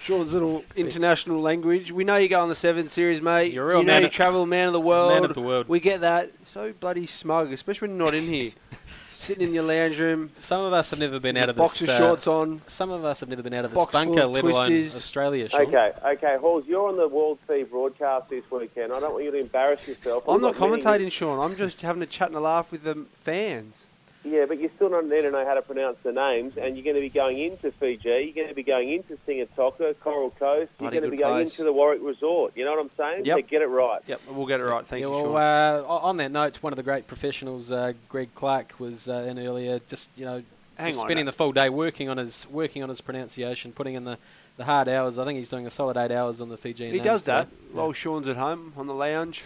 [0.05, 1.91] Sean's little international language.
[1.91, 3.55] We know you go on the Seven Series, mate.
[3.55, 5.13] You're a real you know man you of- travel man of the world.
[5.13, 5.67] Man of the world.
[5.67, 6.31] We get that.
[6.47, 8.51] So bloody smug, especially when you're not in here.
[9.11, 11.95] Sitting in your lounge room, Some of us have never been out of boxer this.
[11.95, 12.61] uh, shorts on.
[12.67, 14.73] Some of us have never been out of this box bunker, of let alone.
[14.85, 15.49] Australia.
[15.49, 15.63] Sean.
[15.63, 18.93] Okay, okay, Halls, you're on the World Feed broadcast this weekend.
[18.93, 20.25] I don't want you to embarrass yourself.
[20.29, 21.39] I'm We've not got many- commentating, Sean.
[21.41, 23.87] I'm just having a chat and a laugh with the fans.
[24.25, 26.85] Yeah, but you're still not there to know how to pronounce the names, and you're
[26.85, 28.09] going to be going into Fiji.
[28.09, 30.71] You're going to be going into Singatoka, Coral Coast.
[30.81, 31.53] You're Bloody going to be good going place.
[31.53, 32.53] into the Warwick Resort.
[32.57, 33.27] You know what I'm saying?
[33.27, 33.37] Yep.
[33.37, 33.99] So get it right.
[34.07, 34.87] Yep, we'll get it right.
[34.87, 35.85] Thank yeah, you, well, Sean.
[35.85, 39.39] uh, on that note, one of the great professionals, uh, Greg Clark, was uh, in
[39.39, 39.79] earlier.
[39.81, 40.43] Just you know,
[40.77, 41.31] Hang just spending now.
[41.31, 44.17] the full day working on his working on his pronunciation, putting in the,
[44.57, 45.19] the hard hours.
[45.19, 46.91] I think he's doing a solid eight hours on the Fijian.
[46.93, 47.73] He names does that today.
[47.73, 49.45] while Sean's at home on the lounge.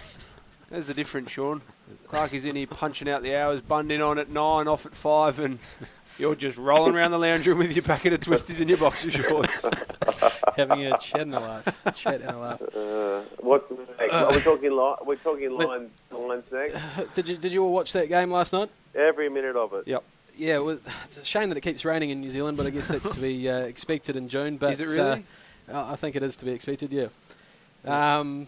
[0.70, 1.62] There's a difference, Sean.
[2.08, 4.94] Clark is in here punching out the hours, bunned in on at nine, off at
[4.94, 5.58] five, and
[6.18, 9.10] you're just rolling around the lounge room with your packet of twisties and your boxer
[9.10, 9.64] shorts.
[10.56, 12.62] having a chat and a laugh, a chat and a laugh.
[12.62, 14.12] Uh, what's next?
[14.12, 17.14] Are we talking li- We're talking Let- lines, lines next.
[17.14, 18.68] Did you did you all watch that game last night?
[18.94, 19.84] Every minute of it.
[19.86, 20.04] Yep.
[20.36, 22.70] Yeah, it was, it's a shame that it keeps raining in New Zealand, but I
[22.70, 24.56] guess that's to be uh, expected in June.
[24.58, 25.24] But Is it really?
[25.72, 26.92] Uh, I think it is to be expected.
[26.92, 27.08] Yeah.
[27.84, 28.46] Um,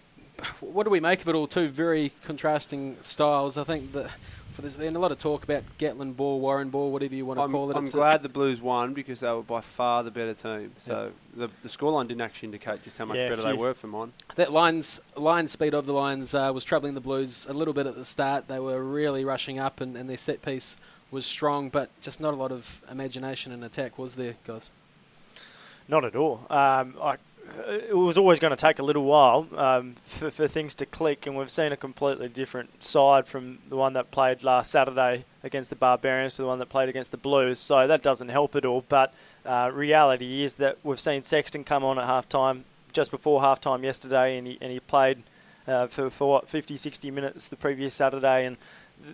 [0.60, 1.46] what do we make of it all?
[1.46, 3.56] Two very contrasting styles.
[3.56, 4.10] I think that
[4.52, 7.38] for there's been a lot of talk about Gatland ball, Warren ball, whatever you want
[7.38, 7.76] to I'm, call it.
[7.76, 10.72] I'm It's a- glad the Blues won because they were by far the better team.
[10.80, 13.86] So the, the scoreline didn't actually indicate just how much Yeah, better they were for
[13.86, 14.12] mine.
[14.34, 17.86] that lines line speed of the lines uh, was troubling the Blues a little bit
[17.86, 18.48] at the start.
[18.48, 20.76] They were really rushing up, and, and their set piece
[21.12, 24.70] was strong, but just not a lot of imagination and attack was there, guys.
[25.88, 26.46] Not at all.
[26.50, 27.16] Um, I,
[27.68, 31.26] it was always going to take a little while um, for, for things to click,
[31.26, 35.70] and we've seen a completely different side from the one that played last Saturday against
[35.70, 37.58] the Barbarians to the one that played against the Blues.
[37.58, 38.84] So that doesn't help at all.
[38.88, 43.40] But uh, reality is that we've seen Sexton come on at half time, just before
[43.40, 45.22] half time yesterday, and he, and he played
[45.66, 48.46] uh, for, for what, 50, 60 minutes the previous Saturday.
[48.46, 48.56] And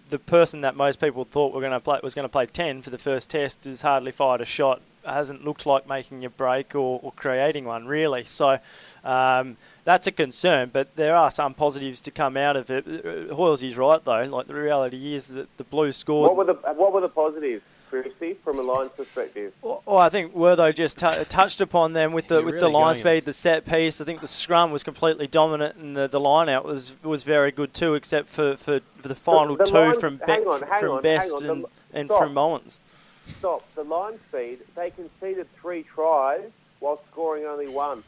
[0.08, 2.82] the person that most people thought were going to play was going to play 10
[2.82, 6.74] for the first test has hardly fired a shot hasn't looked like making a break
[6.74, 8.58] or, or creating one really so
[9.04, 13.34] um, that's a concern but there are some positives to come out of it Uh,
[13.34, 16.92] Hoilesy's right though like the reality is that the Blues scored What were the What
[16.92, 19.52] were the positives, Christy, from a lines perspective?
[19.62, 22.66] Well, well, I think Wortho just t- touched upon them with the You're with really
[22.66, 24.00] the line going speed, the set piece.
[24.00, 27.52] I think the scrum was completely dominant, and the, the line out was was very
[27.52, 30.90] good too, except for, for, for the final the two lines- from Be- on, from
[30.90, 32.80] on, Best on, and, the- and from Mullins.
[33.26, 33.62] Stop.
[33.74, 38.02] The line speed, they conceded three tries while scoring only one.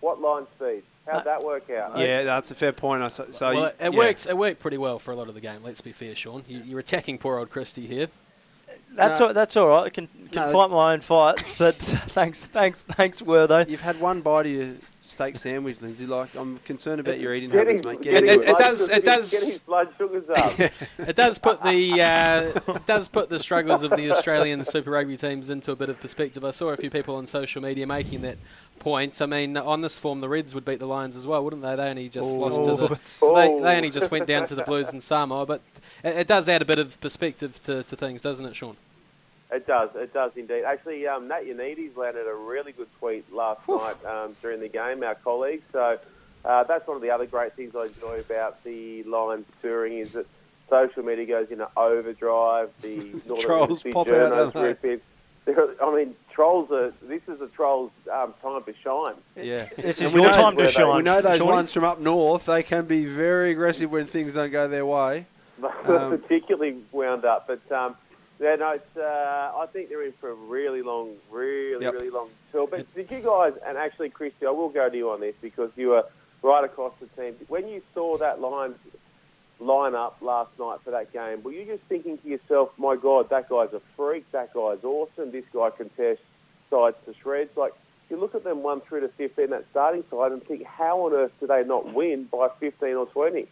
[0.00, 0.82] What line speed?
[1.06, 1.98] How'd Uh, that work out?
[1.98, 3.02] Yeah, that's a fair point.
[3.02, 3.98] I So, so well, it, it yeah.
[3.98, 4.26] works.
[4.26, 5.62] It worked pretty well for a lot of the game.
[5.62, 6.44] Let's be fair, Sean.
[6.48, 8.08] You, you're attacking poor old Christie here.
[8.92, 9.28] That's No.
[9.28, 9.84] all, that's all right.
[9.84, 10.52] I can can No.
[10.52, 13.68] fight my own fights, but thanks thanks thanks Wortho.
[13.68, 14.68] You've had one bite of your
[15.12, 16.06] steak sandwich, Lindsay.
[16.06, 18.02] Like, I'm concerned about your eating Get habits, his- mate.
[18.02, 20.70] get Get it- it, it does- sugars- it does- Get his blood sugars up.
[21.08, 25.16] It does put the uh, it does put the struggles of the Australian Super Rugby
[25.16, 26.44] teams into a bit of perspective.
[26.44, 28.38] I saw a few people on social media making that
[28.78, 29.20] point.
[29.22, 31.76] I mean, on this form, the Reds would beat the Lions as well, wouldn't they?
[31.76, 32.84] They only just lost to Oh, the.
[32.86, 33.62] it's- They, Oh.
[33.62, 35.60] they only just went down to the Blues and Samoa, but
[36.02, 38.76] it, it does add a bit of perspective to, to things, doesn't it, Sean?
[39.52, 40.64] It does, it does indeed.
[40.64, 45.02] Actually, um, Nat Yanides landed a really good tweet last night um, during the game,
[45.02, 45.62] our colleague.
[45.72, 45.98] So
[46.44, 50.12] uh, that's one of the other great things I enjoy about the Lions touring is
[50.12, 50.26] that
[50.70, 52.70] social media goes into overdrive.
[52.80, 54.62] The Northern Trolls Hemisphere pop out, journos don't they?
[54.62, 55.02] rip it.
[55.82, 56.92] I mean, trolls are.
[57.02, 59.16] This is a troll's um, time to shine.
[59.36, 59.68] Yeah.
[59.76, 60.96] This is we your know- time to we shine.
[60.96, 61.50] We know those Shawnee.
[61.50, 65.26] ones from up north, they can be very aggressive when things don't go their way.
[65.62, 67.48] Um, particularly wound up.
[67.48, 67.96] But um,
[68.42, 71.92] yeah, no, it's, uh, I think they're in for a really long, really, Yep.
[71.94, 72.66] really long tour.
[72.66, 75.70] But did you guys, and actually, Christy, I will go to you on this because
[75.76, 76.04] you were
[76.42, 77.36] right across the team.
[77.48, 78.74] When you saw that line
[79.60, 83.28] line up last night for that game, were you just thinking to yourself, "My God,
[83.30, 84.24] that guy's a freak.
[84.32, 85.30] That guy's awesome.
[85.30, 86.16] This guy can tear
[86.68, 87.72] sides to shreds." Like
[88.10, 91.12] you look at them one through to fifteen that starting side and think, how on
[91.12, 93.46] earth do they not win by fifteen or twenty?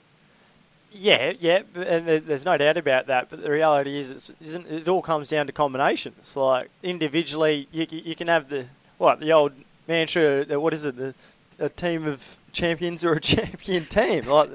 [0.92, 3.29] Yeah, yeah, and there's no doubt about that.
[3.31, 6.35] But the reality is, it's, isn't, it all comes down to combinations.
[6.37, 8.66] Like individually, you, you can have the
[8.98, 9.53] what the old
[9.87, 10.44] mantra.
[10.53, 10.98] uh, What is it?
[10.98, 11.14] A,
[11.61, 14.26] a team of champions or a champion team?
[14.26, 14.50] Like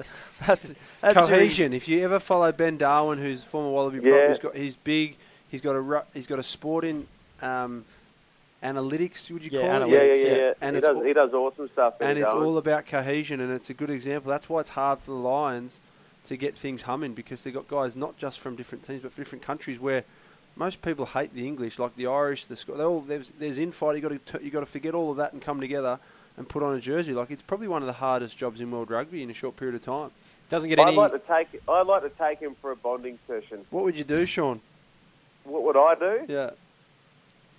[0.46, 1.72] that's that's really- Cohesion.
[1.72, 4.10] If you ever follow Ben Darwin, who's former Wallaby Yeah.
[4.16, 5.16] prop, he's got he's big.
[5.48, 7.06] He's got a ru- he's got a sporting
[7.40, 7.84] um,
[8.62, 9.30] analytics.
[9.30, 10.16] Would you Yeah, call Yeah, it?
[10.18, 10.28] yeah, yeah.
[10.36, 10.42] yeah.
[10.48, 10.52] yeah.
[10.60, 10.96] And he it's does.
[10.98, 11.94] all- he does awesome stuff.
[12.00, 14.30] and Ben it's all about cohesion, and it's a good example.
[14.30, 15.80] That's why it's hard for the Lions
[16.26, 19.24] to get things humming because they've got guys not just from different teams but from
[19.24, 20.04] different countries where
[20.56, 22.78] most people hate the English, like the Irish, the Scot.
[22.78, 23.96] they all there's there's infight.
[23.96, 25.98] You got to you got to forget all of that and come together
[26.36, 27.12] and put on a jersey.
[27.12, 29.74] Like it's probably one of the hardest jobs in world rugby in a short period
[29.74, 30.10] of time.
[30.48, 30.88] Doesn't get any.
[30.88, 30.98] I'd any.
[30.98, 31.62] like to take.
[31.68, 33.66] I'd like to take him for a bonding session.
[33.70, 34.60] What would you do, Sean?
[35.44, 36.26] What would I do?
[36.28, 36.50] Yeah.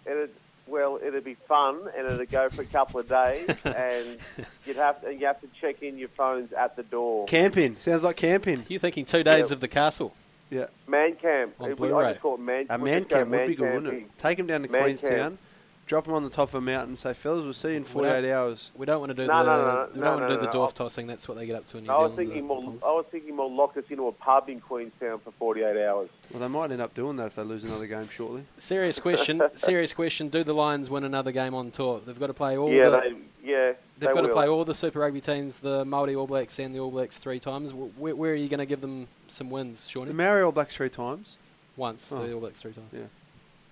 [0.06, 0.32] It'd,
[0.68, 4.18] well, it'd be fun, and it'd go for a couple of days, and
[4.66, 7.26] you'd have to, you have to check in your phones at the door.
[7.26, 8.64] Camping sounds like camping.
[8.68, 9.54] You're thinking two days Yeah.
[9.56, 10.14] of the castle.
[10.50, 10.68] Yeah.
[10.88, 11.56] Man camp.
[11.60, 12.10] On It- we- I Blu-ray.
[12.12, 12.66] just call it man.
[12.70, 14.18] A man camp would man be good, wouldn't it?
[14.18, 15.40] Take him down to Man Queenstown, camp.
[15.88, 17.84] Drop them on the top of a mountain, and say, "Fellas, we'll see you in
[17.84, 19.44] Well, 48 hours." We don't want to do No, the.
[19.44, 21.08] no, no, we no, don't want no, to do no, the dwarf tossing.
[21.08, 22.16] That's what they get up to in New I was Zealand.
[22.18, 22.74] thinking more.
[22.86, 23.50] I was thinking more.
[23.50, 26.10] Lock us into a pub in Queenstown for 48 hours.
[26.32, 28.44] Well, they might end up doing that if they lose another game shortly.
[28.58, 29.42] Serious question.
[29.56, 30.28] serious question.
[30.30, 32.02] Do the Lions win another game on tour?
[32.06, 32.70] They've got to play all.
[32.72, 33.16] yeah, the, they.
[33.44, 36.60] Yeah, They've they got to play all the Super Rugby teams, the Māori All Blacks
[36.60, 37.74] and the All Blacks three times.
[37.74, 40.12] Where, where are you going to give them some wins, The Shawnee?
[40.12, 41.38] Maori All Blacks three times.
[41.78, 42.22] Once, Oh.
[42.28, 42.90] the All Blacks three times.
[42.92, 43.04] Yeah.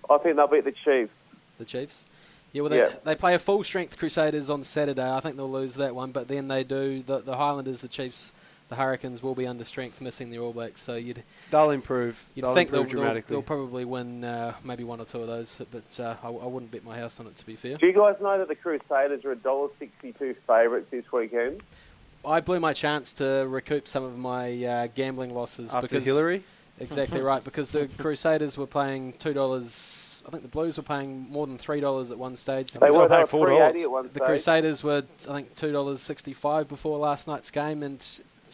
[0.08, 1.12] I think they'll beat the Chiefs.
[1.58, 2.06] The Chiefs.
[2.52, 2.90] Yeah, well, they, Yeah.
[3.04, 5.10] they play a full strength Crusaders on Saturday.
[5.10, 8.32] I think they'll lose that one, but then they do the, the Highlanders, the Chiefs,
[8.68, 10.80] the Hurricanes will be under strength, missing their All Blacks.
[10.82, 12.24] So you'd They'll improve.
[12.34, 15.26] you'd they'll think they'll, improve they'll, they'll probably win uh, maybe one or two of
[15.26, 17.36] those, but uh, I, I wouldn't bet my house on it.
[17.36, 20.88] To be fair, Do you guys know that the Crusaders are a dollar sixty-two favourites
[20.90, 21.62] this weekend?
[22.24, 26.42] I blew my chance to recoup some of my uh, gambling losses After because Hillary,
[26.78, 30.22] Exactly right, because the Crusaders were paying two dollars.
[30.26, 32.72] I think the Blues were paying more than three dollars at one stage.
[32.72, 33.48] They They'll were, paying they were $4.
[33.48, 34.20] three eighty at one The.
[34.20, 38.04] Crusaders were, I think, two dollars sixty-five before last night's game, and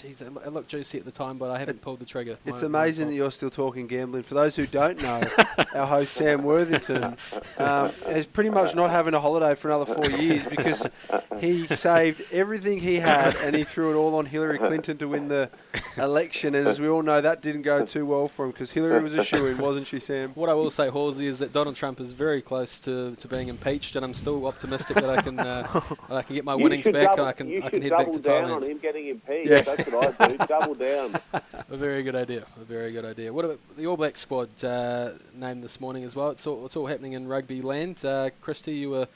[0.02, 2.36] geez, it, it looked juicy at the time, but I haven't pulled the trigger.
[2.44, 3.16] it's My- my amazing that fault.
[3.16, 4.24] you're still talking gambling.
[4.24, 5.22] For those who don't know,
[5.74, 7.16] our host Sam Worthington
[7.58, 10.88] um, is pretty much not having a holiday for another four years because
[11.38, 15.28] he saved everything he had and he threw it all on Hillary Clinton to win
[15.28, 15.50] the
[15.96, 16.54] election.
[16.54, 19.14] And as we all know, that didn't go too well for him because Hillary was
[19.14, 20.30] a shoo-in, wasn't she, Sam?
[20.34, 23.48] What I will say, Halsey, is that Donald Trump is very close to, to being
[23.48, 25.62] impeached, and I'm still optimistic that I can uh,
[26.08, 27.82] that I can get my You winnings back double, and I can you I can
[27.82, 28.66] should head back double to down on Thailand.
[29.94, 30.50] Him getting impeached.
[30.50, 30.50] Yeah.
[30.50, 30.66] That's what I do.
[30.66, 31.20] double down.
[31.70, 32.44] A very good idea.
[32.61, 33.33] A very good idea.
[33.33, 36.31] What about the All Black squad uh, named this morning as well?
[36.31, 38.05] It's all it's all happening in rugby land.
[38.05, 39.09] Uh, Christy, you were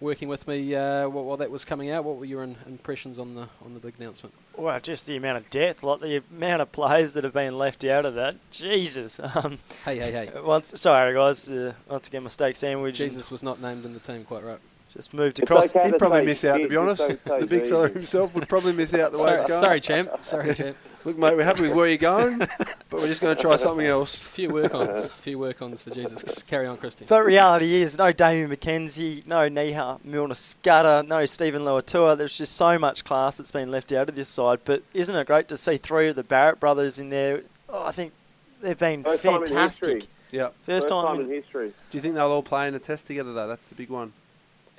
[0.00, 2.04] working with me uh, while, while that was coming out.
[2.04, 4.34] What were your in- impressions on the on the big announcement?
[4.56, 7.84] Well, just the amount of death, like the amount of players that have been left
[7.84, 8.36] out of that.
[8.50, 9.18] Jesus.
[9.34, 10.30] Um, Hey, hey, hey!
[10.40, 12.96] once, sorry guys, uh, once again mistake sandwich.
[12.96, 14.58] Jesus was not named in the team quite right.
[14.92, 15.74] Just moved across.
[15.74, 17.00] okay He'd probably say miss out, to be honest.
[17.06, 19.62] so- so The big fella himself would probably miss out the way Sorry, it's going.
[19.62, 20.10] sorry, champ.
[20.24, 20.76] Sorry, champ.
[21.04, 22.48] Look, mate, we're happy with where you're going, but
[22.92, 24.20] we're just going to try something else.
[24.20, 25.06] A few work-ons.
[25.06, 26.42] A few work-ons for Jesus.
[26.44, 27.06] Carry on, Christy.
[27.08, 32.16] But reality is, no Damian McKenzie, no Nehe Milner Skudder, no Steven Luatua.
[32.16, 34.60] There's just so much class that's been left out of this side.
[34.64, 37.42] But isn't it great to see three of the Barrett brothers in there?
[37.68, 38.12] Oh, I think
[38.60, 40.06] they've been First time in fantastic.
[40.30, 40.48] Yeah.
[40.48, 41.68] First, First time, time in- in history.
[41.90, 43.48] Do you think they'll all play in a test together, though?
[43.48, 44.12] That's the big one.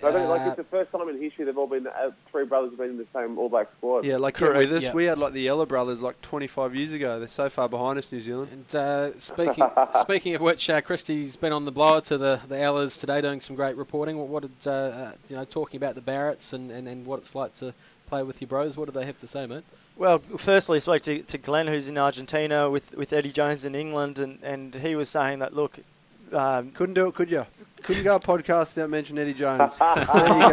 [0.01, 2.45] I think, like Uh, it's the first time in history they've all been uh, three
[2.45, 4.03] brothers have been in the same All Black squad.
[4.05, 4.83] Yeah, like Correct, you're with us.
[4.83, 4.93] yeah.
[4.93, 7.19] We had like the Yellow Brothers like 25 years ago.
[7.19, 8.49] They're so far behind us, New Zealand.
[8.51, 12.59] And uh, speaking speaking of which, uh, Christy's been on the blower to the the
[12.59, 14.17] Ellas today, doing some great reporting.
[14.17, 17.19] What, what did uh, uh, you know, talking about the Barretts and, and, and what
[17.19, 17.73] it's like to
[18.07, 18.75] play with your bros?
[18.75, 19.63] What did they have to say, mate?
[19.95, 23.75] Well, firstly, I spoke to, to Glen, who's in Argentina with, with Eddie Jones in
[23.75, 25.77] England, and, and he was saying that, look,
[26.31, 27.45] um, Couldn't do it, could you?
[27.83, 29.75] Couldn't go a podcast without mentioning Eddie Jones.
[29.79, 30.49] there you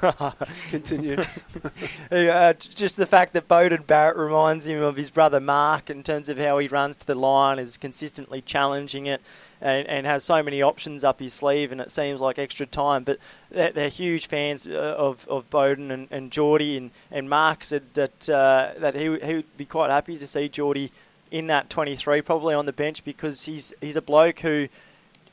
[0.00, 0.32] go.
[0.70, 1.22] Continue.
[2.10, 6.30] uh, just the fact that Beauden Barrett reminds him of his brother Mark in terms
[6.30, 9.20] of how he runs to the line, is consistently challenging it,
[9.60, 13.04] and, and has so many options up his sleeve, and it seems like extra time.
[13.04, 13.18] But
[13.50, 17.82] they're, they're huge fans uh, of, of Beauden and, and Jordie, and, and Mark said
[17.92, 20.90] that uh, that he, he would be quite happy to see Jordie
[21.30, 24.68] in that 23, probably on the bench, because he's he's a bloke who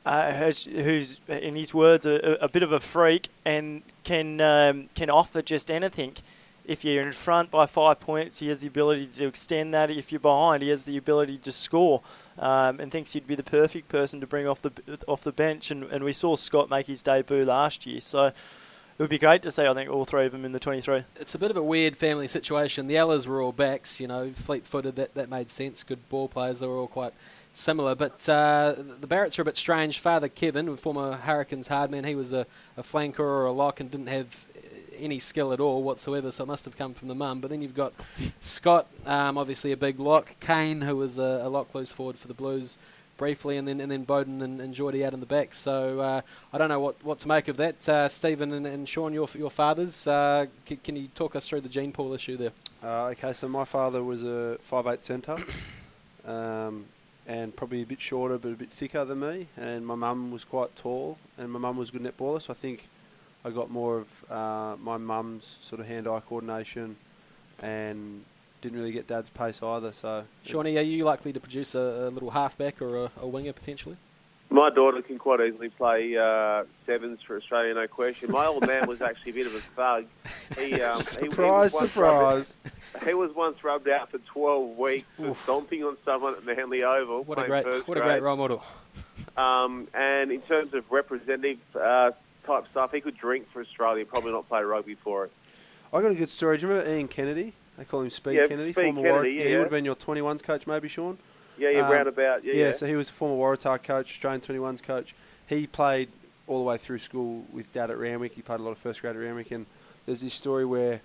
[0.06, 4.88] uh, has, who's in his words a, a, bit of a freak and can um,
[4.96, 6.14] can offer just anything.
[6.66, 9.90] If you're in front by five points, he has the ability to extend that.
[9.90, 12.02] If you're behind, he has the ability to score,
[12.38, 14.72] um, and thinks he'd be the perfect person to bring off the
[15.08, 15.72] off the bench.
[15.72, 18.32] And, and we saw Scott make his debut last year, so
[18.98, 19.66] it would be great to see.
[19.66, 21.04] I think all three of them in the 23.
[21.18, 22.88] It's a bit of a weird family situation.
[22.88, 24.96] The Ellas were all backs, you know, fleet-footed.
[24.96, 25.84] That that made sense.
[25.84, 26.62] Good ball players.
[26.62, 27.14] They were all quite
[27.54, 27.94] similar.
[27.94, 30.00] But uh, the Barretts are a bit strange.
[30.00, 34.08] Father Kevin, former Hurricanes hardman, he was a, a flanker or a lock and didn't
[34.08, 34.46] have
[35.00, 37.40] any skill at all whatsoever, so it must have come from the mum.
[37.40, 37.94] But then you've got
[38.42, 40.36] Scott, um, obviously a big lock.
[40.40, 42.80] Kane, who was a, a lock loose forward for the Blues
[43.18, 45.54] briefly, and then and then Beauden and, and Jordie out in the back.
[45.54, 46.22] So uh,
[46.54, 47.88] I don't know what, what to make of that.
[47.88, 51.62] Uh, Stephen and, and Sean, your your fathers, uh, c- can you talk us through
[51.62, 52.52] the gene pool issue there?
[52.84, 55.38] Uh, okay, so my father was a five eight centre.
[56.26, 56.88] Um,
[57.26, 59.48] and probably a bit shorter but a bit thicker than me.
[59.58, 62.56] And my mum was quite tall, and my mum was a good netballer, so I
[62.56, 62.88] think
[63.46, 66.96] I got more of uh, my mum's sort of hand-eye coordination,
[67.62, 68.24] and
[68.68, 69.94] didn't really get dad's pace either.
[69.94, 73.54] So, Shawnee, are you likely to produce a, a little halfback or a, a, winger
[73.54, 73.96] potentially?
[74.50, 78.32] My daughter can quite easily play uh, sevens for Australia, no question.
[78.32, 80.06] My old man was actually a bit of a thug.
[80.58, 82.58] He, um, surprise, he, he surprise.
[83.06, 87.24] he was once rubbed out for 12 weeks for stomping on someone at Manly Oval.
[87.24, 88.64] What a great, what a great role model.
[89.36, 92.12] Um, and in terms of representative uh,
[92.46, 95.32] type stuff, he could drink for Australia, probably not play rugby for it.
[95.94, 96.58] I got a good story.
[96.58, 97.54] Do you remember Ian Kennedy?
[97.78, 99.96] They call him Speed yeah, Kennedy, Speed former Kennedy, yeah, he would have been your
[99.96, 101.18] 21s coach, maybe, Sean.
[101.58, 102.44] Yeah, yeah, Um, roundabout.
[102.44, 102.72] Yeah, yeah.
[102.72, 105.16] so he was a former Waratah coach, Australian 21s coach.
[105.48, 106.10] He played
[106.48, 108.34] all the way through school with dad at Randwick.
[108.34, 109.66] He played a lot of first grade at Randwick, and
[110.06, 111.02] there's this story where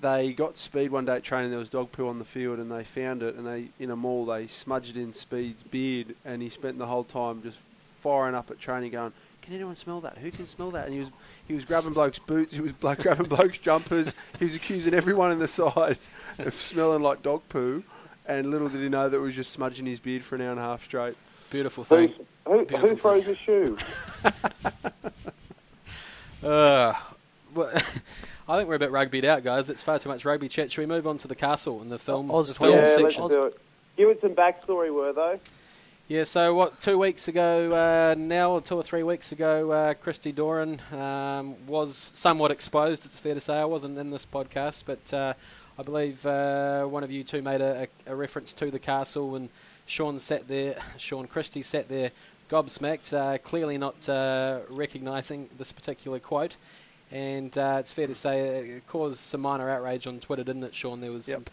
[0.00, 1.50] they got Speed one day at training.
[1.50, 3.34] There was dog poo on the field, and they found it.
[3.34, 7.04] And they in a mall they smudged in Speed's beard, and he spent the whole
[7.04, 7.58] time just
[8.00, 10.18] firing up at training, going, "Can anyone smell that?
[10.18, 11.10] Who can smell that?" And he was
[11.46, 14.14] he was grabbing blokes' boots, he was like grabbing blokes' jumpers.
[14.38, 15.98] He was accusing everyone in the side
[16.38, 17.84] of smelling like dog poo.
[18.26, 20.50] And little did he know that it was just smudging his beard for an hour
[20.50, 21.16] and a half straight.
[21.50, 22.14] Beautiful thing.
[22.46, 23.78] who, Beautiful who throws a shoe?
[26.42, 26.94] Uh,
[27.54, 27.70] well,
[28.48, 29.68] I think we're a bit rugbyed out, guys.
[29.68, 30.72] It's far too much rugby chat.
[30.72, 33.16] Should we move on to the castle and the film, Oz the film yeah, let's
[33.16, 33.60] do it.
[33.96, 35.38] Give it some backstory, Wortho.
[36.10, 36.80] Yeah, so what?
[36.80, 41.64] Two weeks ago, uh, now or two or three weeks ago, uh, Christy Doran um,
[41.68, 43.06] was somewhat exposed.
[43.06, 45.34] It's fair to say I wasn't in this podcast, but uh,
[45.78, 49.50] I believe uh, one of you two made a, a, reference to the castle, and
[49.86, 50.80] Sean sat there.
[50.96, 52.10] Sean Christy sat there,
[52.50, 56.56] gobsmacked, uh, clearly not uh, recognising this particular quote.
[57.12, 60.74] And uh, it's fair to say it caused some minor outrage on Twitter, didn't it,
[60.74, 61.02] Sean?
[61.02, 61.36] There was Yep.
[61.36, 61.44] some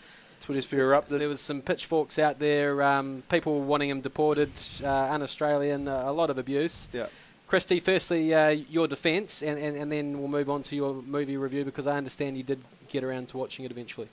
[0.47, 1.21] Twitter's sphere erupted.
[1.21, 4.49] there was some pitchforks out there, um, people wanting him deported,
[4.83, 6.87] uh, un-Australian, uh, a lot of abuse.
[6.93, 7.07] Yeah.
[7.47, 11.37] Christy, firstly, uh, your defence, and, and, and then we'll move on to your movie
[11.37, 14.09] review because I understand you did get around to watching it eventually.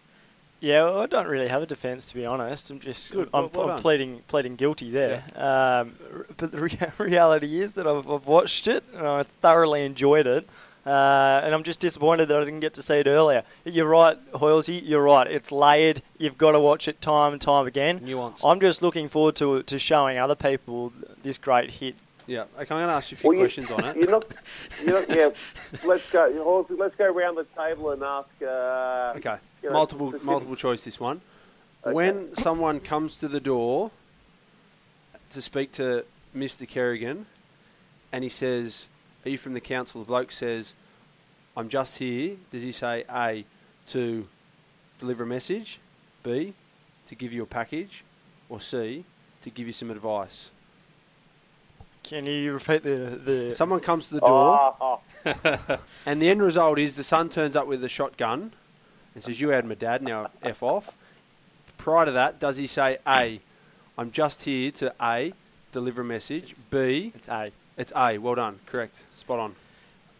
[0.60, 2.70] Yeah, well, I don't really have a defence to be honest.
[2.70, 5.22] I'm just Good, I'm, well- well I'm pleading pleading guilty there.
[5.36, 5.94] Um,
[6.36, 10.48] but the rea- reality is that I've, I've watched it and I thoroughly enjoyed it.
[10.86, 13.42] Uh, and I'm just disappointed that I didn't get to see it earlier.
[13.64, 14.82] You're right, Hoilesy.
[14.84, 15.26] You're right.
[15.26, 16.02] It's layered.
[16.18, 18.00] You've got to watch it time and time again.
[18.00, 18.42] Nuanced.
[18.44, 20.92] I'm just looking forward to to showing other people
[21.22, 21.94] this great hit.
[22.26, 22.42] Yeah.
[22.58, 23.96] Okay, I'm going to ask you a few Well, you- questions on it.
[23.96, 24.24] You're not,
[24.84, 25.30] you're not, yeah.
[25.84, 26.30] Let's go.
[26.32, 28.28] Hoilesy, Let's go around the table and ask.
[28.42, 29.36] Uh, Okay.
[29.62, 31.20] you know, multiple specific- multiple choice this one.
[31.86, 31.94] Okay.
[31.94, 33.90] When someone comes to the door
[35.30, 36.66] to speak to Mr.
[36.68, 37.26] Kerrigan
[38.12, 38.88] and he says,
[39.24, 40.02] Are you from the council?
[40.02, 40.74] The bloke says,
[41.56, 42.36] I'm just here.
[42.50, 43.44] Does he say A
[43.88, 44.26] to
[44.98, 45.80] deliver a message,
[46.22, 46.54] B
[47.06, 48.04] to give you a package,
[48.48, 49.04] or C
[49.42, 50.50] to give you some advice?
[52.02, 53.54] Can you repeat the the?
[53.56, 55.00] Someone comes to the door Oh.
[56.06, 58.52] And the end result is the son turns up with a shotgun
[59.14, 60.96] and says, You had my dad, now F off.
[61.78, 63.40] Prior to that, does he say, A,
[63.96, 65.32] I'm just here to A,
[65.72, 67.52] deliver a message, B, It's A.
[67.76, 69.54] it's A, well done, correct, spot on.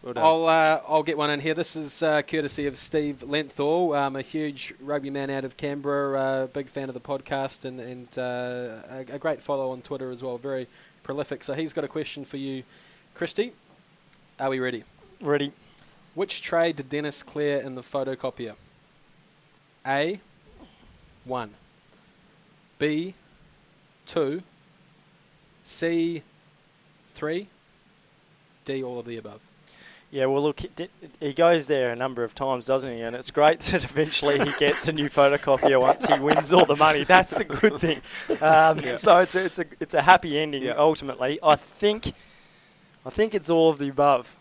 [0.03, 0.23] Well done.
[0.23, 1.53] I'll uh, I'll get one in here.
[1.53, 6.19] This is uh, courtesy of Steve Lenthal, um, a huge rugby man out of Canberra,
[6.19, 10.11] uh, big fan of the podcast, and and uh, a, a great follow on Twitter
[10.11, 10.37] as well.
[10.37, 10.67] Very
[11.03, 11.43] prolific.
[11.43, 12.63] So he's got a question for you,
[13.13, 13.53] Christy.
[14.39, 14.83] Are we ready?
[15.21, 15.53] Ready?
[16.13, 18.55] Which trade did Dennis clear in the photocopier?
[19.87, 20.19] A.
[21.23, 21.55] One.
[22.79, 23.15] B.
[24.05, 24.43] Two.
[25.63, 26.23] C.
[27.15, 27.47] Three.
[28.65, 28.83] D.
[28.83, 29.41] All of the above.
[30.11, 30.61] Yeah, well, look,
[31.19, 33.01] he- goes there a number of times, doesn't he?
[33.01, 36.75] And it's great that eventually he gets a new photocopier once he wins all the
[36.75, 37.03] money.
[37.03, 38.01] That's the good thing.
[38.41, 38.95] Um, Yeah.
[38.95, 40.75] So it's a, it's a it's a happy ending Yeah.
[40.77, 41.39] ultimately.
[41.43, 42.13] I think,
[43.05, 44.37] I think it's all of the above.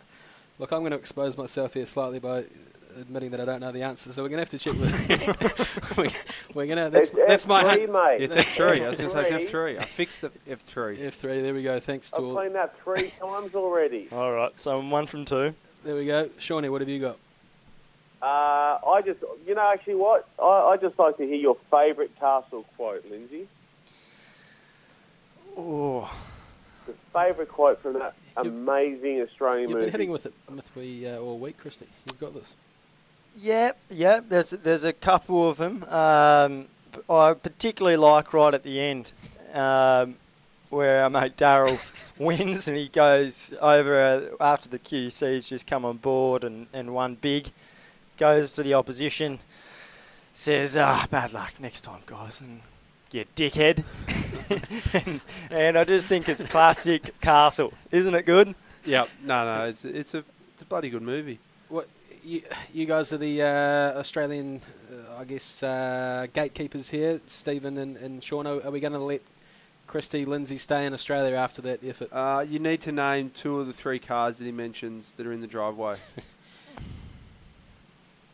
[0.58, 2.44] Look, I'm going to expose myself here slightly by
[3.00, 4.10] admitting that I don't know the answer.
[4.12, 5.96] So we're going to have to check with.
[5.96, 6.04] we-
[6.54, 6.90] we're going to.
[6.90, 8.22] That's it's that's my F3, hun- mate.
[8.22, 8.84] It's F3.
[8.84, 9.78] I was going to say F3.
[9.78, 10.96] I fixed the F3.
[10.98, 11.42] F3.
[11.42, 11.78] There we go.
[11.80, 12.34] Thanks to I've all.
[12.34, 14.08] cleaned that three times already.
[14.12, 15.54] All right, so I'm one from two.
[15.84, 16.30] There we go.
[16.38, 17.18] Shawnee, what have you got?
[18.22, 22.18] Uh, I just, you know, actually, what I, I just like to hear your favourite
[22.18, 23.46] castle quote, Lindsay.
[25.56, 26.10] Oh,
[26.86, 29.84] The favourite quote from that You've- amazing Australian You've movie.
[29.84, 31.86] been hitting with it with me uh, all week, Christy.
[32.10, 32.56] You've got this.
[33.40, 34.24] Yep, yep.
[34.28, 35.84] There's there's a couple of them.
[35.84, 39.12] Um, p- I particularly like right at the end,
[39.52, 40.16] um,
[40.70, 41.78] where our mate Darryl
[42.18, 46.94] wins and he goes over uh, after the QC's just come on board and, and
[46.94, 47.50] won big,
[48.18, 49.40] goes to the opposition,
[50.32, 52.60] says, "Ah, bad luck next time, guys," and
[53.10, 53.84] you dickhead.
[55.06, 55.20] and,
[55.50, 58.54] and I just think it's classic Castle, isn't it good?
[58.84, 59.08] Yep.
[59.24, 59.66] No, no.
[59.66, 61.38] It's it's a it's a bloody good movie.
[61.68, 61.88] What
[62.24, 67.96] you, you guys are the uh, Australian, uh, I guess, uh, gatekeepers here, Stephen and,
[67.98, 68.46] and Sean.
[68.46, 69.22] Are, are we going to let
[69.86, 72.08] Christy Lindsay stay in Australia after that effort?
[72.12, 75.32] Uh, you need to name two of the three cars that he mentions that are
[75.32, 75.96] in the driveway.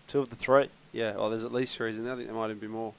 [0.06, 0.68] Two of the three.
[0.90, 2.04] Yeah, well, there's at least three, isn't?
[2.04, 2.94] I think there might even be more.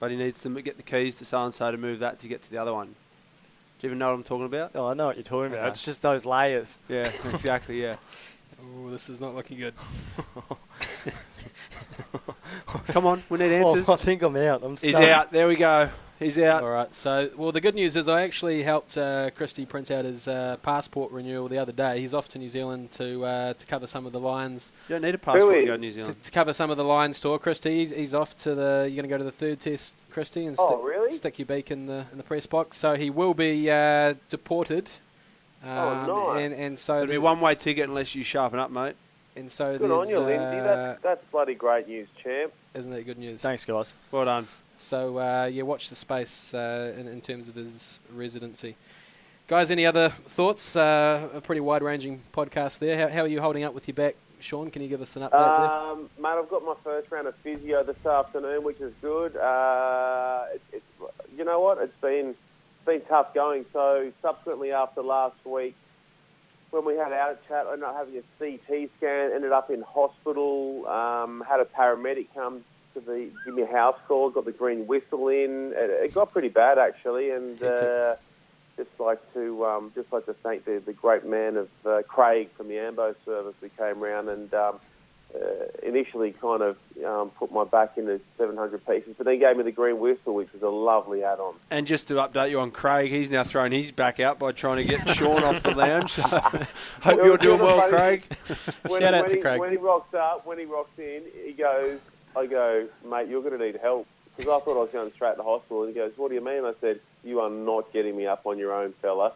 [0.00, 2.28] But he needs to get the keys to so and so to move that to
[2.28, 2.88] get to the other one.
[2.88, 2.94] Do
[3.82, 4.72] you even know what I'm talking about?
[4.74, 5.60] Oh, I know what you're talking about.
[5.60, 5.68] Okay.
[5.68, 6.76] It's just those layers.
[6.88, 7.80] Yeah, exactly.
[7.80, 7.96] Yeah.
[8.62, 9.74] Oh, this is not looking good.
[12.88, 13.88] Come on, we need answers.
[13.88, 14.62] Oh, I think I'm out.
[14.62, 15.08] I'm He's stumped.
[15.08, 15.32] out.
[15.32, 15.88] There we go.
[16.18, 16.62] He's out.
[16.62, 16.94] All right.
[16.94, 20.56] So, well, the good news is I actually helped uh, Christy print out his uh,
[20.62, 21.98] passport renewal the other day.
[22.00, 25.02] He's off to New Zealand to uh, to cover some of the Lions You don't
[25.02, 26.22] need a passport to go to New Zealand.
[26.22, 27.38] to cover some of the Lions tour.
[27.38, 28.86] Christy, he's, he's off to the.
[28.88, 31.10] You're going to go to the third test, Christy, and Oh, stick, really?
[31.10, 32.76] stick your beak in the in the press box.
[32.76, 34.90] So he will be uh, deported.
[35.64, 36.44] Um, Oh, nice.
[36.44, 38.96] And and so It'll be one way ticket unless you sharpen up, mate.
[39.36, 40.58] And so Good on there's, you, Lindsay.
[40.58, 42.52] uh, That's, that's bloody great news, champ.
[42.74, 43.40] isn't that good news?
[43.42, 43.96] Thanks, guys.
[44.12, 44.46] Well done.
[44.76, 48.76] So uh, yeah, watch the space uh, in, in terms of his residency.
[49.46, 50.74] Guys, any other thoughts?
[50.76, 52.96] Uh, a pretty wide-ranging podcast there.
[52.96, 54.70] How, how are you holding up with your back, Sean?
[54.70, 55.70] Can you give us an update there?
[55.70, 59.36] Um, mate, I've got my first round of physio this afternoon, which is good.
[59.36, 60.84] Uh, it, it's,
[61.36, 61.76] you know what?
[61.78, 62.38] It's been it's
[62.84, 63.64] been tough going.
[63.72, 65.74] So subsequently after last week,
[66.70, 69.32] when we had our chat, I ended up having a CT scan.
[69.32, 70.86] Ended up in hospital.
[70.86, 72.64] Um, had a paramedic come
[72.94, 74.30] to the give me a house call.
[74.30, 75.72] Got the green whistle in.
[75.74, 77.62] It, it got pretty bad actually, and.
[77.62, 78.16] Uh,
[78.76, 82.50] just like to um, just like to thank the, the great man of uh, Craig
[82.56, 84.80] from the Ambo service who came round and um,
[85.34, 89.62] uh, initially kind of um, put my back into 700 pieces, but then gave me
[89.64, 91.54] the green whistle, which was a lovely add-on.
[91.70, 94.76] And just to update you on Craig, he's now thrown his back out by trying
[94.76, 96.12] to get Sean off the lounge.
[96.12, 96.22] So
[97.02, 98.24] hope you're doing well, Craig.
[98.86, 99.58] When, Shout out to he, Craig.
[99.58, 101.98] When he rocks up, when he rocks in, he goes,
[102.36, 104.06] I go, mate, you're going to need help.
[104.36, 105.84] Because I thought I was going straight to the hospital.
[105.84, 106.64] And he goes, what do you mean?
[106.64, 109.32] I said, you are not getting me up on your own, fella.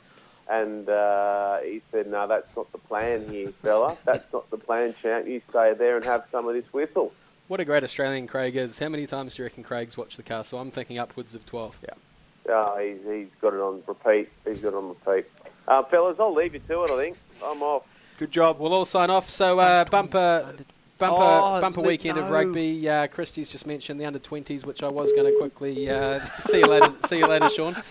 [0.48, 3.96] And uh, he said, no, that's not the plan here, fella.
[4.04, 5.26] That's not the plan, champ.
[5.26, 7.12] You stay there and have some of this whistle.
[7.48, 8.78] What a great Australian Craig is.
[8.78, 10.58] How many times do you reckon Craig's watched the castle?
[10.58, 11.80] I'm thinking upwards of 12.
[11.82, 12.54] Yeah.
[12.54, 14.30] Uh, he's, he's got it on repeat.
[14.46, 15.30] He's got it on repeat.
[15.66, 17.16] Uh, fellas, I'll leave you to it, I think.
[17.44, 17.84] I'm off.
[18.18, 18.58] Good job.
[18.58, 19.28] We'll all sign off.
[19.28, 20.54] So uh, bumper,
[20.98, 22.88] bumper, Oh, bumper let- weekend of rugby.
[22.88, 26.58] Uh, Christy's just mentioned the under twenties, which I was going to quickly uh, see
[26.58, 26.92] you later.
[27.06, 27.76] see you later, Sean.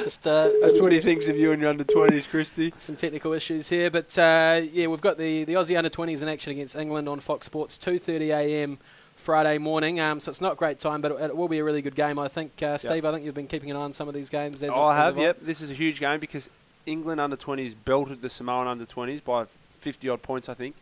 [0.00, 2.72] Just uh, That's some, what he thinks of you and your under 20s, Christy.
[2.78, 6.28] some technical issues here, but uh, yeah, we've got the the Aussie under twenties in
[6.28, 8.78] action against England on Fox Sports, two thirty a.m.
[9.16, 9.98] Friday morning.
[9.98, 11.94] Um, so it's not a great time, but it, it will be a really good
[11.94, 12.18] game.
[12.18, 13.04] I think, uh, Steve.
[13.06, 14.62] I think you've been keeping an eye on some of these games.
[14.62, 15.22] As Oh, I as have, I.
[15.22, 15.38] yep.
[15.40, 16.50] This is a huge game because
[16.84, 20.76] England under 20s belted the Samoan under 20s by 50 odd points, I think.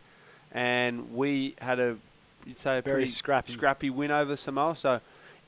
[0.55, 1.97] And we had a,
[2.45, 3.51] you'd say, a Very pretty scrappy.
[3.51, 4.75] scrappy win over Samoa.
[4.77, 5.01] So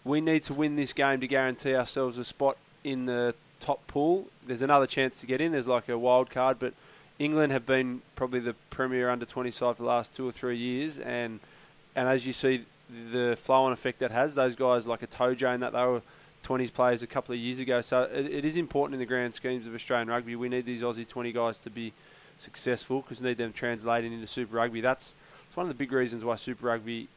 [0.04, 4.28] we need to win this game to guarantee ourselves a spot in the top pool.
[4.46, 5.54] There's another chance to get in.
[5.54, 6.74] There's like a wild card, but
[7.20, 10.58] England have been probably the premier under 20 side for the last two or three
[10.58, 11.40] years, and
[11.96, 12.66] and as you see
[13.12, 16.02] the flow on effect that has, those guys like a Tojo and that they were
[16.46, 17.82] 20s players a couple of years ago.
[17.82, 20.36] So it, it is important in the grand schemes of Australian rugby.
[20.36, 21.94] We need these Aussie 20 guys to be
[22.38, 24.82] successful because we need them translating into Super Rugby.
[24.82, 25.16] That's,
[25.46, 27.08] that's one of the big reasons why Super Rugby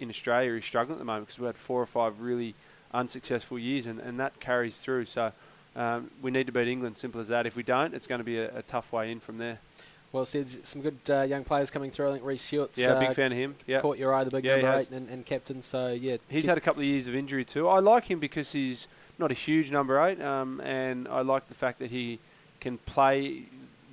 [0.00, 2.54] in Australia is struggling at the moment because we had four or five really
[2.92, 5.04] unsuccessful years and, and that carries through.
[5.04, 5.32] So
[5.76, 7.46] um, we need to beat England, simple as that.
[7.46, 9.58] If we don't, it's going to be a, a tough way in from there.
[10.10, 10.66] Well said.
[10.66, 12.08] Some good uh, young players coming through.
[12.08, 13.56] I think Reece Stewart's Yeah, uh, big fan of him.
[13.66, 13.80] Yeah.
[13.82, 15.60] caught your eye, the big Yeah, number eight and, and captain.
[15.62, 17.68] So yeah, He's had a couple of years of injury too.
[17.68, 21.54] I like him because he's not a huge number eight, um, and I like the
[21.54, 22.20] fact that he
[22.60, 23.42] can play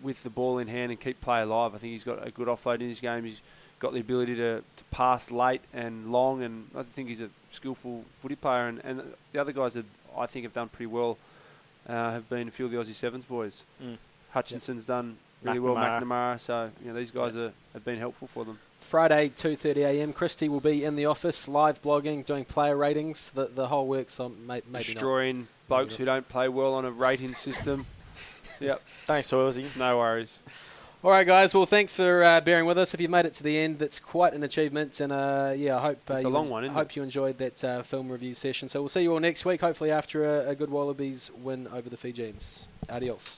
[0.05, 1.75] with the ball in hand and keep play alive.
[1.75, 3.25] I think he's got a good offload in his game.
[3.25, 3.41] He's
[3.79, 8.05] got the ability to, to pass late and long, and I think he's a skillful
[8.15, 8.67] footy player.
[8.67, 9.01] And, and
[9.33, 9.85] the other guys that
[10.17, 11.17] I think have done pretty well
[11.89, 13.63] uh, have been a few of the Aussie Sevens boys.
[13.83, 13.97] Mm.
[14.31, 16.03] Hutchinson's done really well, McNamara.
[16.03, 16.39] McNamara.
[16.39, 18.59] So you know these guys are, have been helpful for them.
[18.79, 20.13] Friday, 2:30 a.m.
[20.13, 24.15] Christy will be in the office, live blogging, doing player ratings, the the whole works.
[24.15, 24.83] So may, maybe not.
[24.83, 27.85] Destroying blokes who don't play well on a rating system.
[28.59, 29.65] yep, Thanks, Hoilesy.
[29.77, 30.39] no worries.
[31.03, 31.53] All right, guys.
[31.53, 32.95] Well, thanks for uh, bearing with us.
[32.95, 34.99] If you made it to the end, that's quite an achievement.
[34.99, 37.03] And uh, yeah, I hope uh, It's a you long one, I isn't hope you
[37.03, 38.69] enjoyed that uh, film review session.
[38.69, 39.61] So we'll see you all next week.
[39.61, 42.67] Hopefully after a, a good Wallabies win over the Fijians.
[42.89, 43.33] Adios.